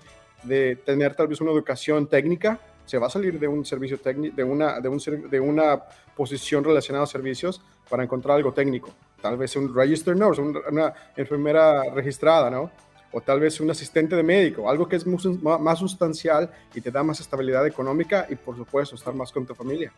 [0.85, 4.43] tener tal vez una educación técnica, se va a salir de un servicio técnico, de
[4.43, 5.81] una, de, un, de una
[6.15, 8.91] posición relacionada a servicios para encontrar algo técnico.
[9.21, 12.69] Tal vez un register nurse, una enfermera registrada, ¿no?
[13.13, 17.03] o tal vez un asistente de médico, algo que es más sustancial y te da
[17.03, 19.93] más estabilidad económica y por supuesto estar más con tu familia,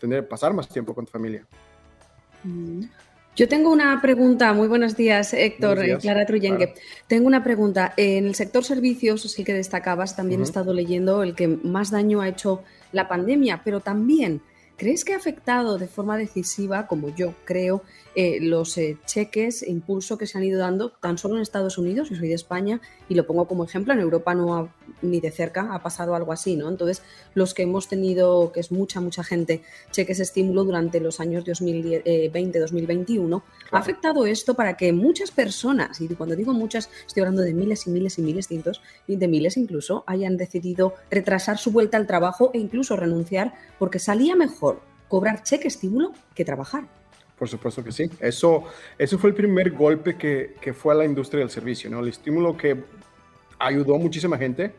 [0.00, 1.46] tener, pasar más tiempo con tu familia.
[2.42, 2.82] Mm.
[3.38, 6.74] Yo tengo una pregunta, muy buenos días Héctor, y Clara Truyengue.
[7.06, 11.36] Tengo una pregunta, en el sector servicios, sí que destacabas, también he estado leyendo el
[11.36, 14.42] que más daño ha hecho la pandemia, pero también
[14.78, 17.82] ¿Crees que ha afectado de forma decisiva, como yo creo,
[18.20, 21.78] eh, los eh, cheques e impulso que se han ido dando tan solo en Estados
[21.78, 24.70] Unidos, yo soy de España y lo pongo como ejemplo, en Europa no
[25.02, 26.68] ni de cerca ha pasado algo así, ¿no?
[26.68, 27.04] Entonces,
[27.34, 33.40] los que hemos tenido, que es mucha, mucha gente, cheques estímulo durante los años 2020-2021,
[33.70, 37.86] ha afectado esto para que muchas personas, y cuando digo muchas, estoy hablando de miles
[37.86, 42.08] y miles y miles, cientos y de miles incluso, hayan decidido retrasar su vuelta al
[42.08, 46.97] trabajo e incluso renunciar porque salía mejor cobrar cheque estímulo que trabajar.
[47.38, 48.10] Por supuesto que sí.
[48.20, 48.64] Eso,
[48.98, 52.00] eso fue el primer golpe que, que, fue a la industria del servicio, ¿no?
[52.00, 52.76] El estímulo que
[53.58, 54.72] ayudó a muchísima gente,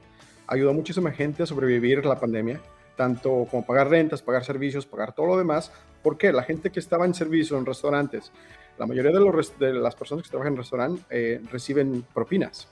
[0.47, 2.59] ayudó a muchísima gente a sobrevivir la pandemia,
[2.97, 5.71] tanto como pagar rentas, pagar servicios, pagar todo lo demás.
[6.03, 6.33] ¿Por qué?
[6.33, 8.31] La gente que estaba en servicio en restaurantes,
[8.77, 12.67] la mayoría de, los, de las personas que trabajan en restaurante eh, reciben propinas.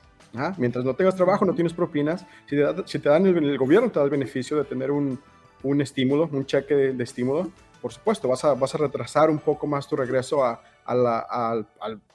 [0.57, 2.23] Mientras no tengas trabajo, no tienes propinas.
[2.47, 5.19] Si te, si te dan el, el gobierno, te da el beneficio de tener un,
[5.63, 7.51] un estímulo, un cheque de, estímulo,
[7.87, 11.65] por supuesto, vas a, vas a retrasar un poco más tu regreso a, la,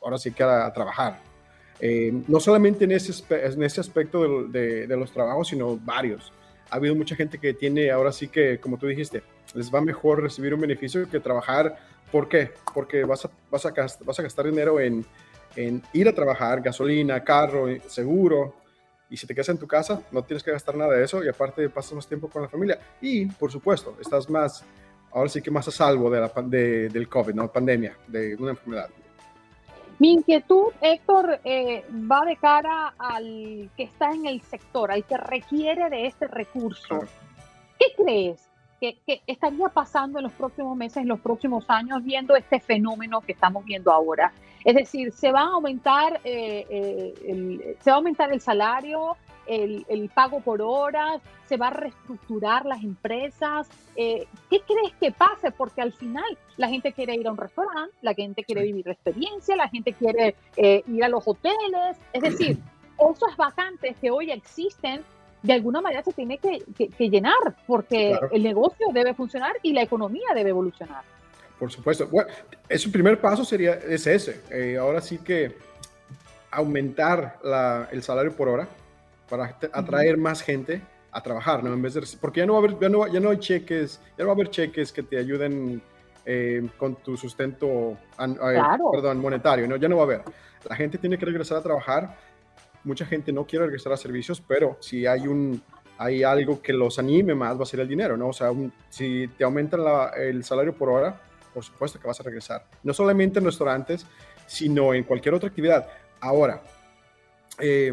[0.03, 1.19] ahora sí que a, trabajar.
[1.81, 6.31] Eh, no solamente en ese, en ese aspecto de, los trabajos, sino varios.
[6.69, 9.23] Ha habido mucha gente que tiene, ahora sí que, como tú dijiste,
[9.55, 11.75] les va mejor recibir un beneficio que trabajar.
[12.11, 12.51] ¿Por qué?
[12.75, 13.73] Porque vas a, vas a,
[14.05, 15.07] vas a gastar dinero en,
[15.57, 18.57] en ir a trabajar, gasolina, carro, seguro,
[19.09, 21.29] y si te quedas en tu casa, no tienes que gastar nada de eso y
[21.29, 22.79] aparte pasas más tiempo con la familia.
[23.01, 24.67] Y, por supuesto, estás más,
[25.13, 27.51] ahora sí que más a salvo de la, de, del COVID, ¿no?
[27.51, 28.89] Pandemia, de una enfermedad.
[29.99, 35.17] Mi inquietud, Héctor, eh, va de cara al que está en el sector, al que
[35.17, 37.05] requiere de este recurso.
[37.79, 38.49] ¿Qué crees
[38.81, 43.21] que, que, estaría pasando en los próximos meses, en los próximos años, viendo este fenómeno
[43.21, 44.33] que estamos viendo ahora?
[44.65, 49.17] Es decir, se va a aumentar, eh, eh, el, se va a aumentar el salario,
[49.47, 53.69] el, pago por horas, se va a reestructurar las empresas.
[53.97, 55.51] Eh, ¿Qué crees que pase?
[55.51, 58.93] Porque al final la gente quiere ir a un restaurante, la gente quiere vivir la
[58.93, 61.97] experiencia, la gente quiere ir a los hoteles.
[62.13, 62.59] Es decir,
[63.13, 65.03] esos vacantes que hoy existen,
[65.43, 66.63] de alguna manera se tiene que,
[66.99, 71.03] llenar porque el negocio debe funcionar y la economía debe evolucionar.
[71.59, 72.07] Por supuesto.
[72.09, 72.31] Bueno,
[72.77, 74.43] su primer paso sería es ese.
[74.51, 75.57] Eh, ahora sí que
[76.51, 77.39] aumentar
[77.91, 78.69] el salario por hora
[79.33, 81.73] para atraer más gente a trabajar, ¿no?
[81.73, 83.99] En vez de porque ya no va a haber, ya no, ya no hay cheques,
[84.19, 85.81] ya no va a haber cheques que te ayuden
[86.27, 87.97] eh, con tu sustento,
[88.93, 89.77] perdón, monetario, ¿no?
[89.77, 90.23] Ya no va a haber.
[90.69, 92.15] La gente tiene que regresar a trabajar
[92.85, 95.63] mucha gente no quiere regresar a servicios, pero si hay un
[95.99, 98.29] hay algo que los anime más, va a ser el dinero, ¿no?
[98.29, 98.51] O sea,
[98.89, 99.81] si te aumentan
[100.17, 101.21] el salario por hora,
[101.55, 102.67] por supuesto que vas a regresar.
[102.83, 104.05] No solamente en restaurantes,
[104.47, 105.87] sino en cualquier otra actividad.
[106.21, 106.61] Ahora,
[107.61, 107.93] eh,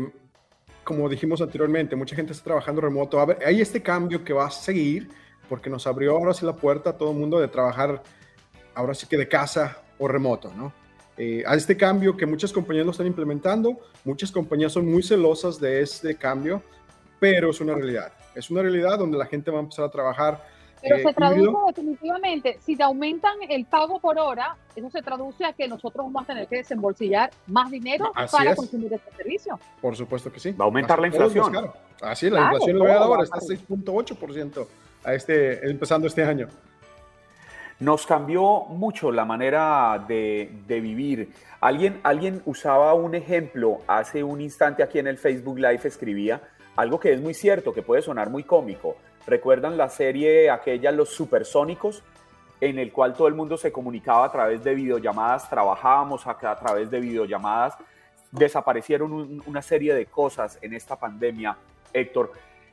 [0.89, 3.23] como dijimos anteriormente, mucha gente está trabajando remoto.
[3.45, 5.08] Hay este cambio que va a seguir
[5.47, 8.02] porque nos abrió ahora sí la puerta a todo el mundo de trabajar
[8.73, 10.73] ahora sí que de casa o remoto, ¿no?
[11.15, 15.60] Eh, a este cambio que muchas compañías lo están implementando, muchas compañías son muy celosas
[15.60, 16.63] de este cambio,
[17.19, 18.12] pero es una realidad.
[18.34, 20.43] Es una realidad donde la gente va a empezar a trabajar
[20.82, 25.46] pero eh, se traduce definitivamente, si te aumentan el pago por hora, eso se traduce
[25.46, 29.60] a que nosotros vamos a tener que desembolsillar más dinero para consumir este servicio.
[29.82, 30.52] Por supuesto que sí.
[30.52, 31.72] Va a aumentar la inflación.
[32.02, 34.68] Así es, la inflación lo ve ahora, está 6.8%
[35.04, 36.48] a este, empezando este año.
[37.80, 41.32] Nos cambió mucho la manera de, de, vivir.
[41.62, 46.42] Alguien, alguien usaba un ejemplo hace un instante aquí en el Facebook Live, escribía
[46.76, 48.96] algo que es muy cierto, que puede sonar muy cómico
[49.30, 52.02] ¿Recuerdan la serie aquella Los Supersónicos?
[52.62, 56.56] En el cual todo el mundo se comunicaba a través de videollamadas, trabajábamos a, a
[56.56, 57.78] través de videollamadas,
[58.32, 61.56] desaparecieron una serie de cosas en esta pandemia.
[61.94, 62.32] Héctor,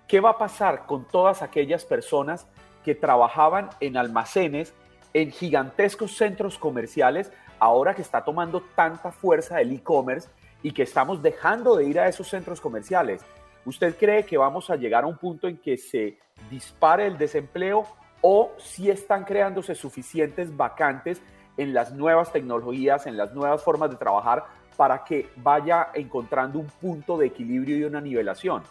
[0.09, 2.47] ¿qué va a pasar con todas aquellas personas
[2.83, 4.73] que trabajaban en almacenes,
[5.13, 10.31] en gigantescos centros comerciales, ahora que está tomando tanta fuerza el e-commerce
[10.63, 13.21] y que estamos dejando de ir a esos centros comerciales?
[13.67, 16.17] ¿Usted cree que vamos a llegar a un punto en que se
[16.49, 17.85] dispare el desempleo
[18.23, 21.21] o si están creándose suficientes vacantes
[21.57, 24.45] en las nuevas tecnologías, en las nuevas formas de trabajar
[24.77, 28.63] para que vaya encontrando un punto de equilibrio y una nivelación?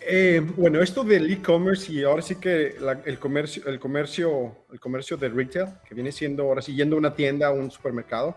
[0.00, 5.16] Eh, bueno, esto del e-commerce y ahora sí que el comercio, el comercio, el comercio
[5.16, 8.36] de retail, que viene siendo ahora sí yendo una tienda, a un supermercado,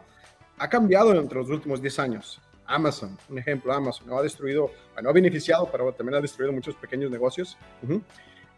[0.57, 2.41] ha cambiado entre los últimos 10 años.
[2.69, 4.17] Amazon, un ejemplo, Amazon, ¿no?
[4.17, 7.58] ha destruido, no ha beneficiado, pero también ha destruido muchos pequeños negocios.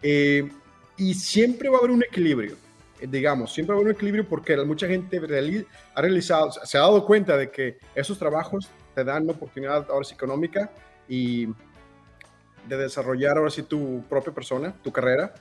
[0.04, 0.50] Eh,
[0.98, 2.58] y siempre va a haber un equilibrio,
[3.00, 6.82] eh, digamos, siempre va a haber un equilibrio porque mucha gente ha realizado, se ha
[6.82, 10.70] dado cuenta de que esos trabajos te dan una oportunidad ahora sí económica
[11.08, 11.48] y
[12.68, 15.34] de desarrollar ahora sí tu propia persona, tu carrera.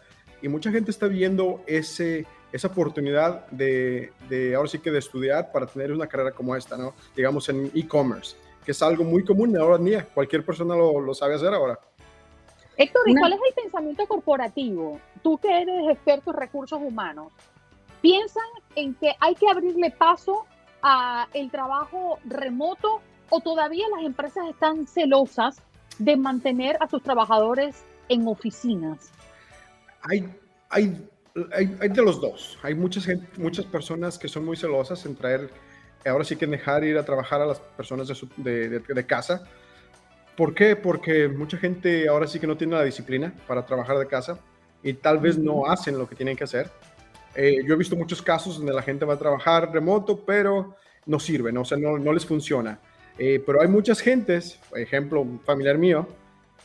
[0.42, 5.52] Y mucha gente está viendo ese, esa oportunidad de, de, ahora sí que de estudiar
[5.52, 6.94] para tener una carrera como esta, ¿no?
[7.14, 10.08] Digamos en e-commerce que es algo muy común ahora en día.
[10.12, 11.78] Cualquier persona lo, lo sabe hacer ahora.
[12.76, 14.98] Héctor, ¿y cuál es el pensamiento corporativo?
[15.22, 17.32] Tú que eres experto en recursos humanos,
[18.00, 18.42] ¿piensan
[18.74, 20.46] en que hay que abrirle paso
[20.82, 25.60] a el trabajo remoto o todavía las empresas están celosas
[25.98, 29.12] de mantener a sus trabajadores en oficinas?
[30.02, 30.26] Hay,
[30.70, 31.06] hay,
[31.52, 32.58] hay, hay de los dos.
[32.62, 35.50] Hay muchas, muchas personas que son muy celosas en traer
[36.04, 39.44] ahora sí que dejar ir a trabajar a las personas de, de, casa.
[40.36, 40.76] ¿Por qué?
[40.76, 44.38] Porque mucha gente ahora sí que no tiene la disciplina para trabajar de casa
[44.82, 46.70] y tal vez no hacen lo que tienen que hacer.
[47.34, 51.20] Eh, yo he visto muchos casos donde la gente va a trabajar remoto, pero no
[51.20, 51.62] sirve, ¿no?
[51.62, 52.78] o sea, no, no les funciona.
[53.18, 56.08] Eh, pero hay muchas gentes, por ejemplo, un familiar mío,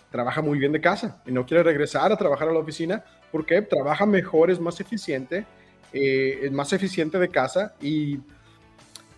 [0.10, 3.62] trabaja muy bien de casa y no quiere regresar a trabajar a la oficina porque
[3.62, 5.46] trabaja mejor, es más eficiente,
[5.92, 8.20] eh, es más eficiente de casa y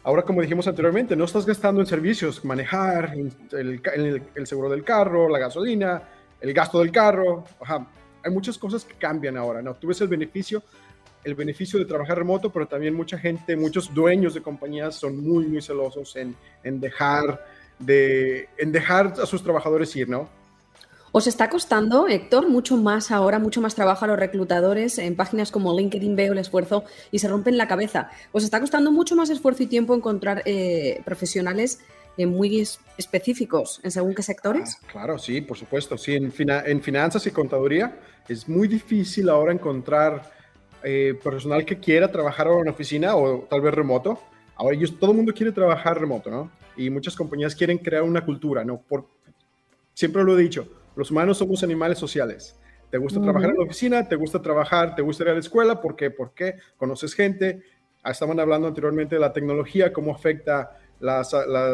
[0.08, 3.14] Ahora, como dijimos anteriormente, no estás gastando en servicios, manejar,
[3.52, 6.02] el, seguro del carro, la gasolina,
[6.40, 7.44] el gasto del carro.
[8.24, 9.76] Hay muchas cosas que cambian ahora, ¿no?
[9.76, 10.64] Tú ves el beneficio,
[11.26, 15.46] el beneficio de trabajar remoto, pero también mucha gente, muchos dueños de compañías son muy,
[15.46, 17.46] muy celosos en, en dejar,
[17.78, 20.30] de, en dejar a sus trabajadores ir, ¿no?
[21.18, 25.50] ¿Os está costando, Héctor, mucho más ahora, mucho más trabajo a los reclutadores en páginas
[25.50, 26.16] como LinkedIn?
[26.16, 28.12] Veo el esfuerzo y se rompen la cabeza.
[28.34, 31.80] ¿Os está costando mucho más esfuerzo y tiempo encontrar eh, profesionales
[32.20, 32.62] eh, muy
[33.00, 34.78] específicos en según qué sectores?
[34.80, 35.98] Ah, claro, sí, por supuesto.
[35.98, 37.98] Sí, en, en, finanzas y contaduría
[38.30, 40.32] es muy difícil ahora encontrar
[40.84, 44.22] eh, personal que quiera trabajar en una oficina o tal vez remoto.
[44.56, 46.52] Ahora todo el mundo quiere trabajar remoto, ¿no?
[46.76, 48.78] Y muchas compañías quieren crear una cultura, ¿no?
[48.88, 49.08] Por,
[49.96, 50.68] siempre lo he dicho,
[50.98, 52.60] los humanos somos animales sociales.
[52.90, 54.08] ¿Te gusta trabajar en la oficina?
[54.08, 54.96] ¿Te gusta trabajar?
[54.96, 55.80] ¿Te gusta ir a la escuela?
[55.80, 56.10] ¿Por qué?
[56.10, 56.56] ¿Por qué?
[56.78, 57.62] ¿Conoces gente?
[58.02, 61.22] Ah, estaban hablando anteriormente de la tecnología, cómo afecta la,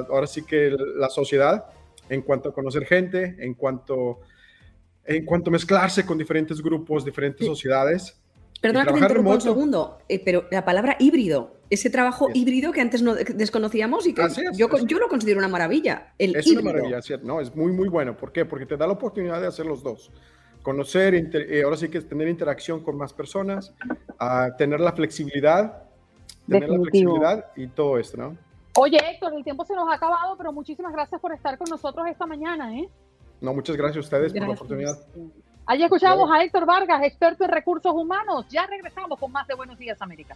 [0.10, 1.66] ahora sí que la sociedad
[2.10, 4.20] en cuanto a conocer gente, en cuanto,
[5.06, 8.20] en cuanto a mezclarse con diferentes grupos, diferentes sociedades.
[8.60, 12.82] Perdona que te interrumpa un segundo, eh, pero la palabra híbrido, ese trabajo híbrido que
[12.82, 14.24] antes no desconocíamos y que
[14.56, 16.14] yo, yo, lo considero una maravilla.
[16.18, 17.26] El es una maravilla, ¿cierto?
[17.26, 18.16] No, es muy, muy bueno.
[18.16, 18.46] ¿Por qué?
[18.46, 20.12] Porque te da la oportunidad de hacer los dos.
[20.62, 23.74] Conocer, eh, ahora sí que es tener interacción con más personas,
[24.58, 25.84] tener la flexibilidad,
[26.48, 28.38] tener la flexibilidad y todo esto, ¿no?
[28.76, 32.08] Oye, Héctor, el tiempo se nos ha acabado, pero muchísimas gracias por estar con nosotros
[32.08, 32.76] esta mañana.
[32.76, 32.90] ¿eh?
[33.42, 34.98] No, muchas gracias a ustedes por la oportunidad.
[35.66, 38.46] Allí escuchamos a Héctor Vargas, experto en recursos humanos.
[38.50, 40.36] Ya regresamos con más de Buenos Días América.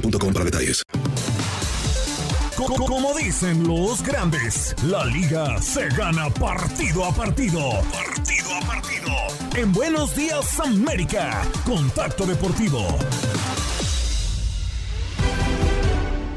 [0.00, 0.82] para detalles.
[2.56, 7.60] Como dicen los grandes, la liga se gana partido a partido.
[7.92, 9.10] Partido a partido.
[9.56, 12.98] En Buenos Días América, Contacto Deportivo.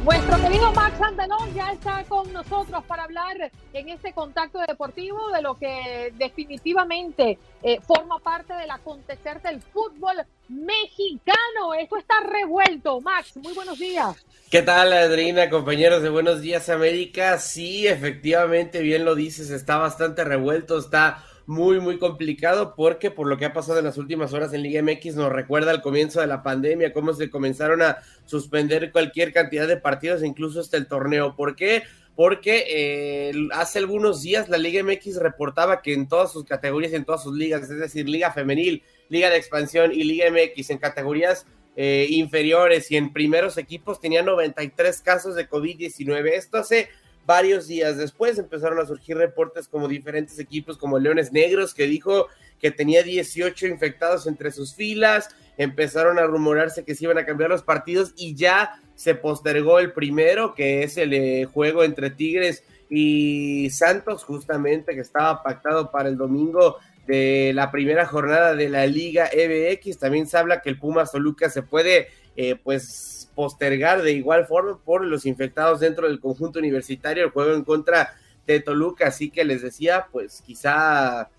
[0.07, 5.41] Nuestro querido Max Antenón ya está con nosotros para hablar en este contacto deportivo de
[5.41, 10.15] lo que definitivamente eh, forma parte del acontecer del fútbol
[10.47, 11.73] mexicano.
[11.77, 13.01] Esto está revuelto.
[13.01, 14.15] Max, muy buenos días.
[14.49, 17.37] ¿Qué tal, Adriana, compañeros de Buenos Días América?
[17.37, 23.37] Sí, efectivamente, bien lo dices, está bastante revuelto, está muy, muy complicado porque por lo
[23.37, 26.27] que ha pasado en las últimas horas en Liga MX nos recuerda al comienzo de
[26.27, 31.37] la pandemia, cómo se comenzaron a suspender cualquier cantidad de partidos, incluso hasta el torneo.
[31.37, 31.83] ¿Por qué?
[32.17, 37.05] Porque eh, hace algunos días la Liga MX reportaba que en todas sus categorías, en
[37.05, 41.45] todas sus ligas, es decir, Liga Femenil, Liga de Expansión y Liga MX, en categorías
[41.77, 46.27] eh, inferiores y en primeros equipos, tenía 93 casos de COVID-19.
[46.33, 46.89] Esto hace
[47.27, 52.27] varios días después empezaron a surgir reportes como diferentes equipos como Leones Negros que dijo
[52.57, 57.49] que tenía 18 infectados entre sus filas, empezaron a rumorarse que se iban a cambiar
[57.49, 62.63] los partidos y ya se postergó el primero, que es el eh, juego entre Tigres
[62.89, 66.77] y Santos, justamente que estaba pactado para el domingo
[67.07, 69.97] de la primera jornada de la Liga EBX.
[69.97, 74.77] También se habla que el Pumas Toluca se puede, eh, pues, postergar de igual forma
[74.83, 79.45] por los infectados dentro del conjunto universitario el juego en contra de Toluca, así que
[79.45, 81.29] les decía, pues quizá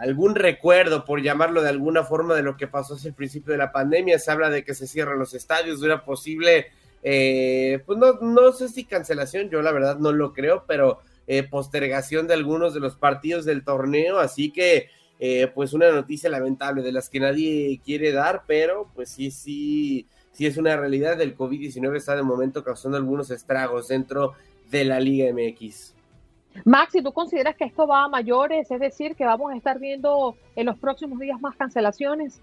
[0.00, 3.58] algún recuerdo, por llamarlo de alguna forma, de lo que pasó hace el principio de
[3.58, 4.18] la pandemia.
[4.18, 6.66] Se habla de que se cierran los estadios, de posible,
[7.02, 11.42] eh, pues no, no sé si cancelación, yo la verdad no lo creo, pero eh,
[11.42, 14.88] postergación de algunos de los partidos del torneo, así que
[15.18, 20.06] eh, pues una noticia lamentable de las que nadie quiere dar, pero pues sí, sí
[20.32, 24.34] si es una realidad, el COVID-19 está de momento causando algunos estragos dentro
[24.70, 25.94] de la Liga MX.
[26.64, 28.70] Max, ¿y tú consideras que esto va a mayores?
[28.70, 32.40] Es decir, que vamos a estar viendo en los próximos días más cancelaciones.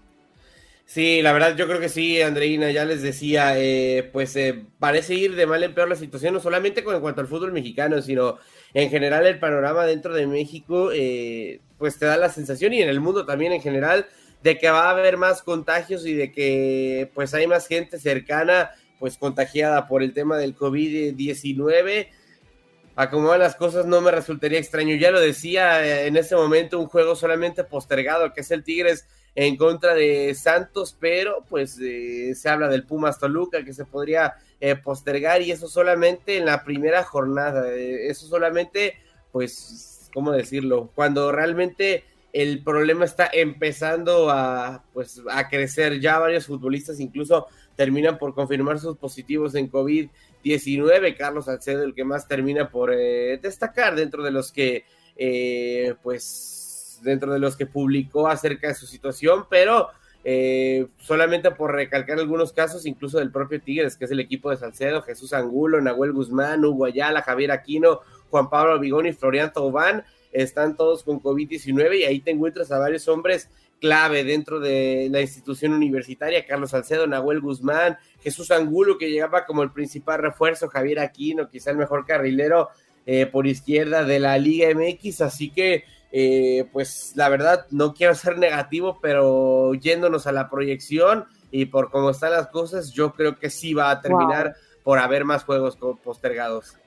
[0.86, 5.14] Sí, la verdad yo creo que sí, Andreina, ya les decía, eh, pues eh, parece
[5.14, 8.02] ir de mal en peor la situación, no solamente con en cuanto al fútbol mexicano,
[8.02, 8.36] sino
[8.74, 12.88] en general el panorama dentro de México, eh, pues te da la sensación y en
[12.88, 14.06] el mundo también en general
[14.42, 18.70] de que va a haber más contagios y de que pues hay más gente cercana
[18.98, 22.08] pues contagiada por el tema del COVID-19.
[22.96, 24.96] A como van las cosas no me resultaría extraño.
[24.96, 29.06] Ya lo decía eh, en ese momento un juego solamente postergado que es el Tigres
[29.34, 34.36] en contra de Santos, pero pues eh, se habla del Pumas Toluca que se podría
[34.58, 37.70] eh, postergar y eso solamente en la primera jornada.
[37.70, 38.94] eso solamente
[39.32, 40.90] pues, ¿cómo decirlo?
[40.94, 42.04] Cuando realmente
[42.34, 46.00] el problema está empezando a, pues, a crecer.
[46.00, 47.46] Ya varios futbolistas incluso
[47.76, 51.16] terminan por confirmar sus positivos en COVID-19.
[51.16, 54.84] Carlos Alcedo, el que más termina por eh, destacar dentro de los que,
[55.16, 59.90] eh, pues, dentro de los que publicó acerca de su situación, pero
[60.24, 64.56] eh, solamente por recalcar algunos casos, incluso del propio Tigres, que es el equipo de
[64.56, 68.00] Salcedo, Jesús Angulo, Nahuel Guzmán, Hugo Ayala, Javier Aquino,
[68.34, 72.80] Juan Pablo Vigón y Florian Tobán están todos con COVID-19 y ahí te encuentras a
[72.80, 73.48] varios hombres
[73.80, 79.62] clave dentro de la institución universitaria, Carlos Salcedo, Nahuel Guzmán, Jesús Angulo, que llegaba como
[79.62, 82.70] el principal refuerzo, Javier Aquino, quizá el mejor carrilero
[83.06, 88.16] eh, por izquierda de la Liga MX, así que eh, pues la verdad no quiero
[88.16, 93.38] ser negativo, pero yéndonos a la proyección y por cómo están las cosas, yo creo
[93.38, 96.78] que sí va a terminar por haber más juegos postergados.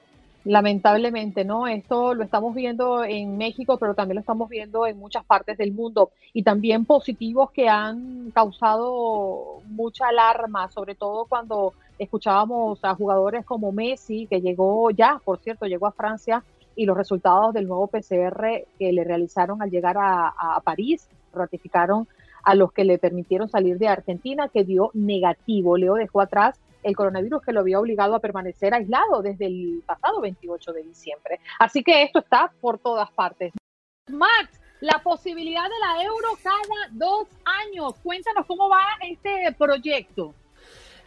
[0.47, 1.67] Lamentablemente, ¿no?
[1.67, 5.73] Esto lo estamos viendo en México, pero también lo estamos viendo en muchas partes del
[5.73, 13.43] mundo y también positivos que han causado mucha alarma, sobre todo cuando escuchábamos a jugadores
[13.43, 16.41] como Messi, que llegó ya, por cierto, llegó a Francia
[16.77, 22.07] y los resultados del nuevo PCR que le realizaron al llegar a, a París ratificaron
[22.43, 25.75] a los que le permitieron salir de Argentina, que dio negativo.
[25.75, 26.57] Leo dejó atrás
[26.87, 31.39] el coronavirus que lo había obligado a permanecer aislado desde el pasado 28 de diciembre.
[31.59, 33.53] Así que esto está por todas partes.
[34.09, 37.27] Max, la posibilidad de la euro cada dos
[37.65, 37.93] años.
[38.01, 40.33] Cuéntanos cómo va este proyecto.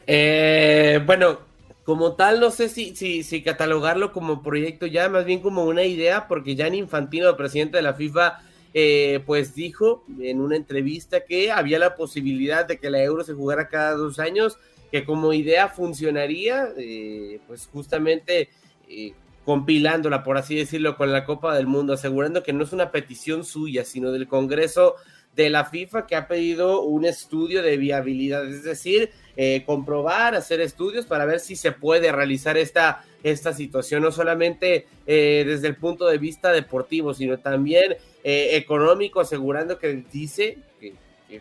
[0.07, 1.39] Eh, bueno,
[1.85, 5.85] como tal, no sé si, si, si, catalogarlo como proyecto ya, más bien como una
[5.85, 8.39] idea, porque Gianni Infantino, presidente de la FIFA,
[8.73, 13.35] eh, pues dijo en una entrevista que había la posibilidad de que la euro se
[13.35, 14.59] jugara cada dos años
[14.91, 18.49] que como idea funcionaría, eh, pues justamente
[18.89, 19.13] eh,
[19.45, 23.45] compilándola, por así decirlo, con la Copa del Mundo, asegurando que no es una petición
[23.45, 24.97] suya, sino del Congreso
[25.37, 30.61] de la FIFA que ha pedido un estudio de viabilidad, es decir, eh, comprobar, hacer
[30.61, 36.07] estudios para ver si se puede realizar esta, esta situación, no solamente desde el punto
[36.07, 40.59] de vista deportivo, sino también económico, asegurando que dice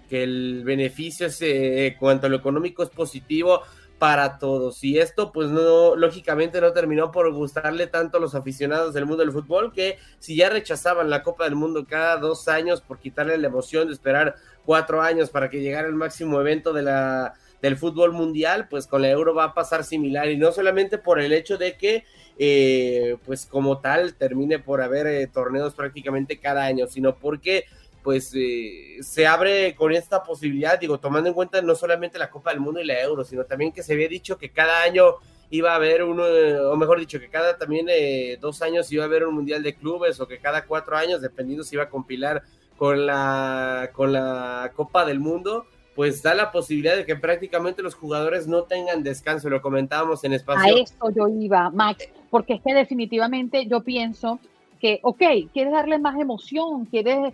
[0.10, 3.62] que el beneficio es, eh, cuanto a lo económico es positivo
[4.00, 4.84] para todos.
[4.84, 9.24] Y esto, pues no, lógicamente no terminó por gustarle tanto a los aficionados del mundo
[9.24, 13.38] del fútbol, que si ya rechazaban la Copa del Mundo cada dos años por quitarle
[13.38, 14.36] la emoción de esperar
[14.66, 19.02] cuatro años para que llegara el máximo evento de la, del fútbol mundial, pues con
[19.02, 20.30] la Euro va a pasar similar.
[20.30, 22.06] Y no solamente por el hecho de que,
[22.38, 27.66] eh, pues como tal, termine por haber eh, torneos prácticamente cada año, sino porque
[28.04, 32.52] pues eh, se abre con esta posibilidad, digo, tomando en cuenta no solamente la Copa
[32.52, 35.16] del Mundo y la Euro, sino también que se había dicho que cada año
[35.50, 36.24] iba a haber uno,
[36.72, 39.76] o mejor dicho, que cada también eh, dos años iba a haber un Mundial de
[39.76, 42.43] Clubes o que cada cuatro años, dependiendo si iba a compilar
[42.78, 47.95] con la, con la Copa del Mundo, pues da la posibilidad de que prácticamente los
[47.95, 50.78] jugadores no tengan descanso, lo comentábamos en espacio.
[50.78, 54.39] A esto yo iba, Max, porque es que definitivamente yo pienso
[54.80, 55.22] que, ok,
[55.52, 57.34] quieres darle más emoción, quieres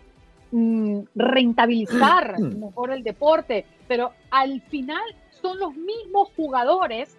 [0.57, 5.03] Mm, rentabilizar mejor el deporte, pero al final
[5.41, 7.17] son los mismos jugadores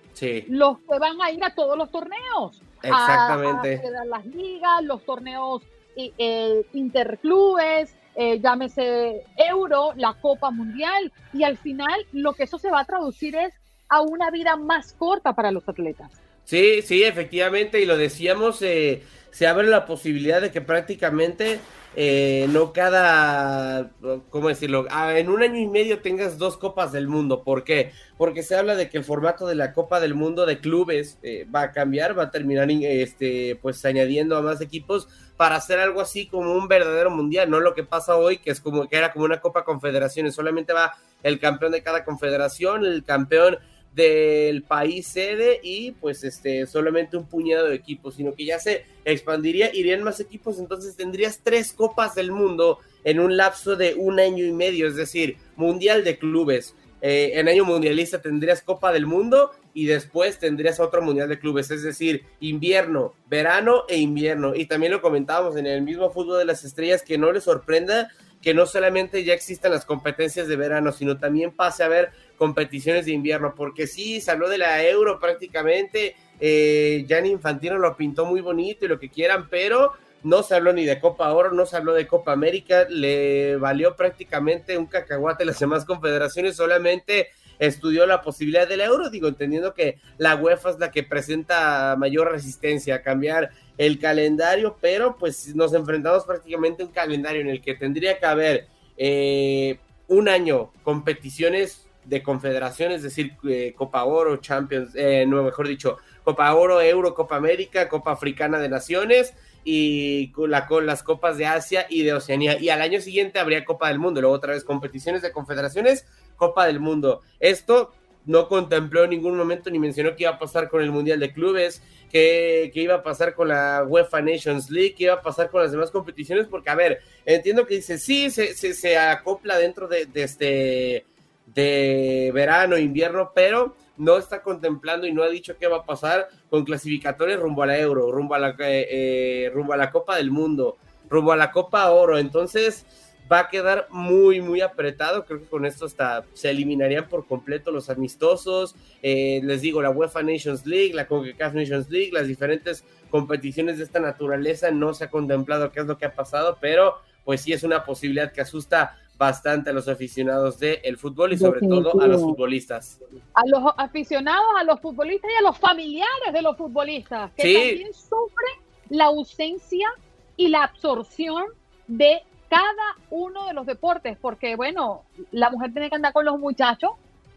[0.49, 2.63] los que van a ir a todos los torneos.
[2.83, 3.83] Exactamente.
[3.89, 5.63] A, las ligas, los torneos
[5.97, 12.71] eh, interclubes, eh, llámese Euro, la Copa Mundial, y al final lo que eso se
[12.71, 13.53] va a traducir es
[13.91, 16.11] a una vida más corta para los atletas.
[16.45, 21.61] Sí, sí, efectivamente, y lo decíamos, eh, se abre la posibilidad de que prácticamente
[21.99, 23.91] eh, no cada,
[24.29, 24.87] ¿cómo decirlo?
[24.91, 27.43] Ah, en un año y medio tengas dos copas del mundo.
[27.43, 27.93] ¿Por qué?
[28.19, 31.47] Porque se habla de que el formato de la Copa del Mundo de clubes eh,
[31.53, 36.03] va a cambiar, va a terminar este, pues añadiendo a más equipos para hacer algo
[36.03, 39.13] así como un verdadero mundial, no lo que pasa hoy, que es como que era
[39.13, 40.93] como una Copa Confederaciones, solamente va
[41.23, 43.59] el campeón de cada confederación, el campeón
[43.97, 48.85] del país sede y pues este solamente un puñado de equipos, sino que ya se
[49.07, 54.21] expandiría, irían más equipos, entonces tendrías tres copas del mundo en un lapso de un
[54.21, 56.75] año y medio, es decir, mundial de clubes.
[57.01, 61.71] Eh, en año mundialista tendrías Copa del Mundo y después tendrías otro mundial de clubes,
[61.71, 64.55] es decir, invierno, verano e invierno.
[64.55, 68.11] Y también lo comentábamos en el mismo fútbol de las estrellas, que no les sorprenda
[68.47, 73.05] que no solamente ya existan las competencias de verano, sino también pase a haber competiciones
[73.05, 78.41] de invierno, porque sí, se habló de la Euro prácticamente, eh, Infantino lo pintó muy
[78.41, 81.77] bonito y lo que quieran, pero no se habló ni de Copa Oro, no se
[81.77, 88.23] habló de Copa América, le valió prácticamente un cacahuate las demás confederaciones, solamente estudió la
[88.23, 93.03] posibilidad del euro, digo, entendiendo que la UEFA es la que presenta mayor resistencia a
[93.03, 98.19] cambiar el calendario, pero pues nos enfrentamos prácticamente a un calendario en el que tendría
[98.19, 105.25] que haber eh, un año competiciones de confederación, es decir, eh, Copa Oro, Champions, eh,
[105.27, 110.51] no, mejor dicho, Copa Oro, Euro, Copa América, Copa Africana de Naciones y con
[110.87, 112.59] las Copas de Asia y de Oceanía.
[112.59, 116.07] Y al año siguiente habría Copa del Mundo, luego otra vez competiciones de confederaciones,
[116.37, 117.23] Copa del Mundo.
[117.41, 117.93] Esto
[118.27, 121.33] no contempló en ningún momento ni mencionó qué iba a pasar con el Mundial de
[121.33, 125.63] Clubes, qué, iba a pasar con la UEFA Nations League, qué iba a pasar con
[125.63, 130.09] las demás competiciones, porque, a ver, entiendo que dice, sí, se, se, acopla dentro de,
[130.15, 131.07] este
[131.47, 136.29] de verano, invierno, pero no está contemplando y no ha dicho qué va a pasar
[136.51, 140.17] con clasificatorios rumbo a la Euro, rumbo a la, eh, eh, rumbo a la Copa
[140.17, 140.77] del Mundo,
[141.09, 142.19] rumbo a la Copa Oro.
[142.19, 142.85] Entonces,
[143.31, 145.25] va a quedar muy, muy apretado.
[145.25, 148.77] Creo que con esto hasta se eliminarían por completo los amistosos.
[149.03, 153.85] Eh, les digo, la UEFA Nations League, la CONCACAF Nations League, las diferentes competiciones de
[153.85, 157.53] esta naturaleza, no se ha contemplado qué es lo que ha pasado, pero pues sí
[157.53, 162.07] es una posibilidad que asusta bastante a los aficionados del fútbol y sobre todo a
[162.07, 163.01] los futbolistas.
[163.35, 167.95] A los aficionados, a los futbolistas y a los familiares de los futbolistas, que también
[167.95, 168.61] sufren
[168.91, 169.89] la ausencia
[170.37, 171.47] y la absorción
[171.89, 176.39] de cada uno de los deportes, porque bueno, la mujer tiene que andar con los
[176.39, 176.91] muchachos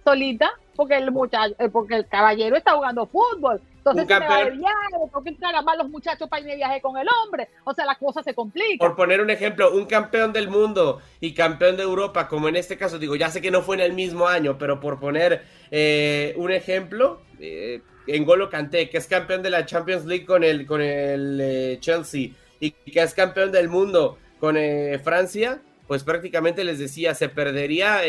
[0.03, 3.61] solita, porque el muchacho, eh, porque el caballero está jugando fútbol.
[3.77, 7.07] Entonces se va de viaje, porque más los muchachos para ir de viaje con el
[7.07, 7.49] hombre.
[7.63, 8.85] O sea, la cosa se complica.
[8.85, 12.77] Por poner un ejemplo, un campeón del mundo y campeón de Europa, como en este
[12.77, 16.33] caso, digo, ya sé que no fue en el mismo año, pero por poner eh,
[16.37, 20.65] un ejemplo, eh, en Golo Kanté, que es campeón de la Champions League con el,
[20.65, 24.55] con el Chelsea y que es campeón del mundo con
[25.03, 28.01] Francia, pues prácticamente les decía, se perdería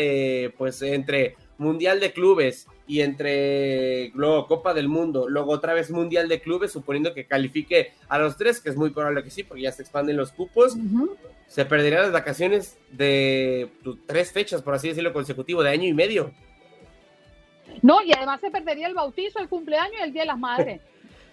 [0.57, 6.27] pues entre Mundial de Clubes y entre luego Copa del Mundo, luego otra vez Mundial
[6.27, 9.61] de Clubes, suponiendo que califique a los tres, que es muy probable que sí, porque
[9.61, 10.75] ya se expanden los cupos,
[11.47, 15.93] se perderían las vacaciones de pues, tres fechas, por así decirlo, consecutivo, de año y
[15.93, 16.31] medio.
[17.81, 20.81] No, y además se perdería el bautizo, el cumpleaños y el Día de las Madres.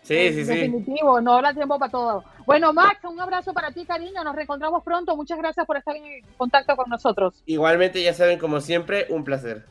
[0.08, 0.54] Sí, sí, sí.
[0.54, 2.24] Definitivo, no habrá tiempo para todo.
[2.46, 4.24] Bueno, Max, un abrazo para ti, cariño.
[4.24, 5.14] Nos reencontramos pronto.
[5.14, 6.02] Muchas gracias por estar en
[6.38, 7.34] contacto con nosotros.
[7.44, 9.66] Igualmente, ya saben, como siempre, un placer.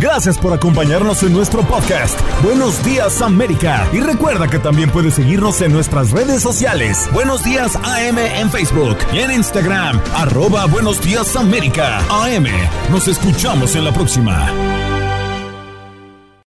[0.00, 2.20] Gracias por acompañarnos en nuestro podcast.
[2.44, 3.84] Buenos días América.
[3.92, 7.10] Y recuerda que también puedes seguirnos en nuestras redes sociales.
[7.12, 10.00] Buenos días AM en Facebook y en Instagram.
[10.14, 11.98] Arroba Buenos días América.
[12.10, 12.46] AM.
[12.92, 14.87] Nos escuchamos en la próxima.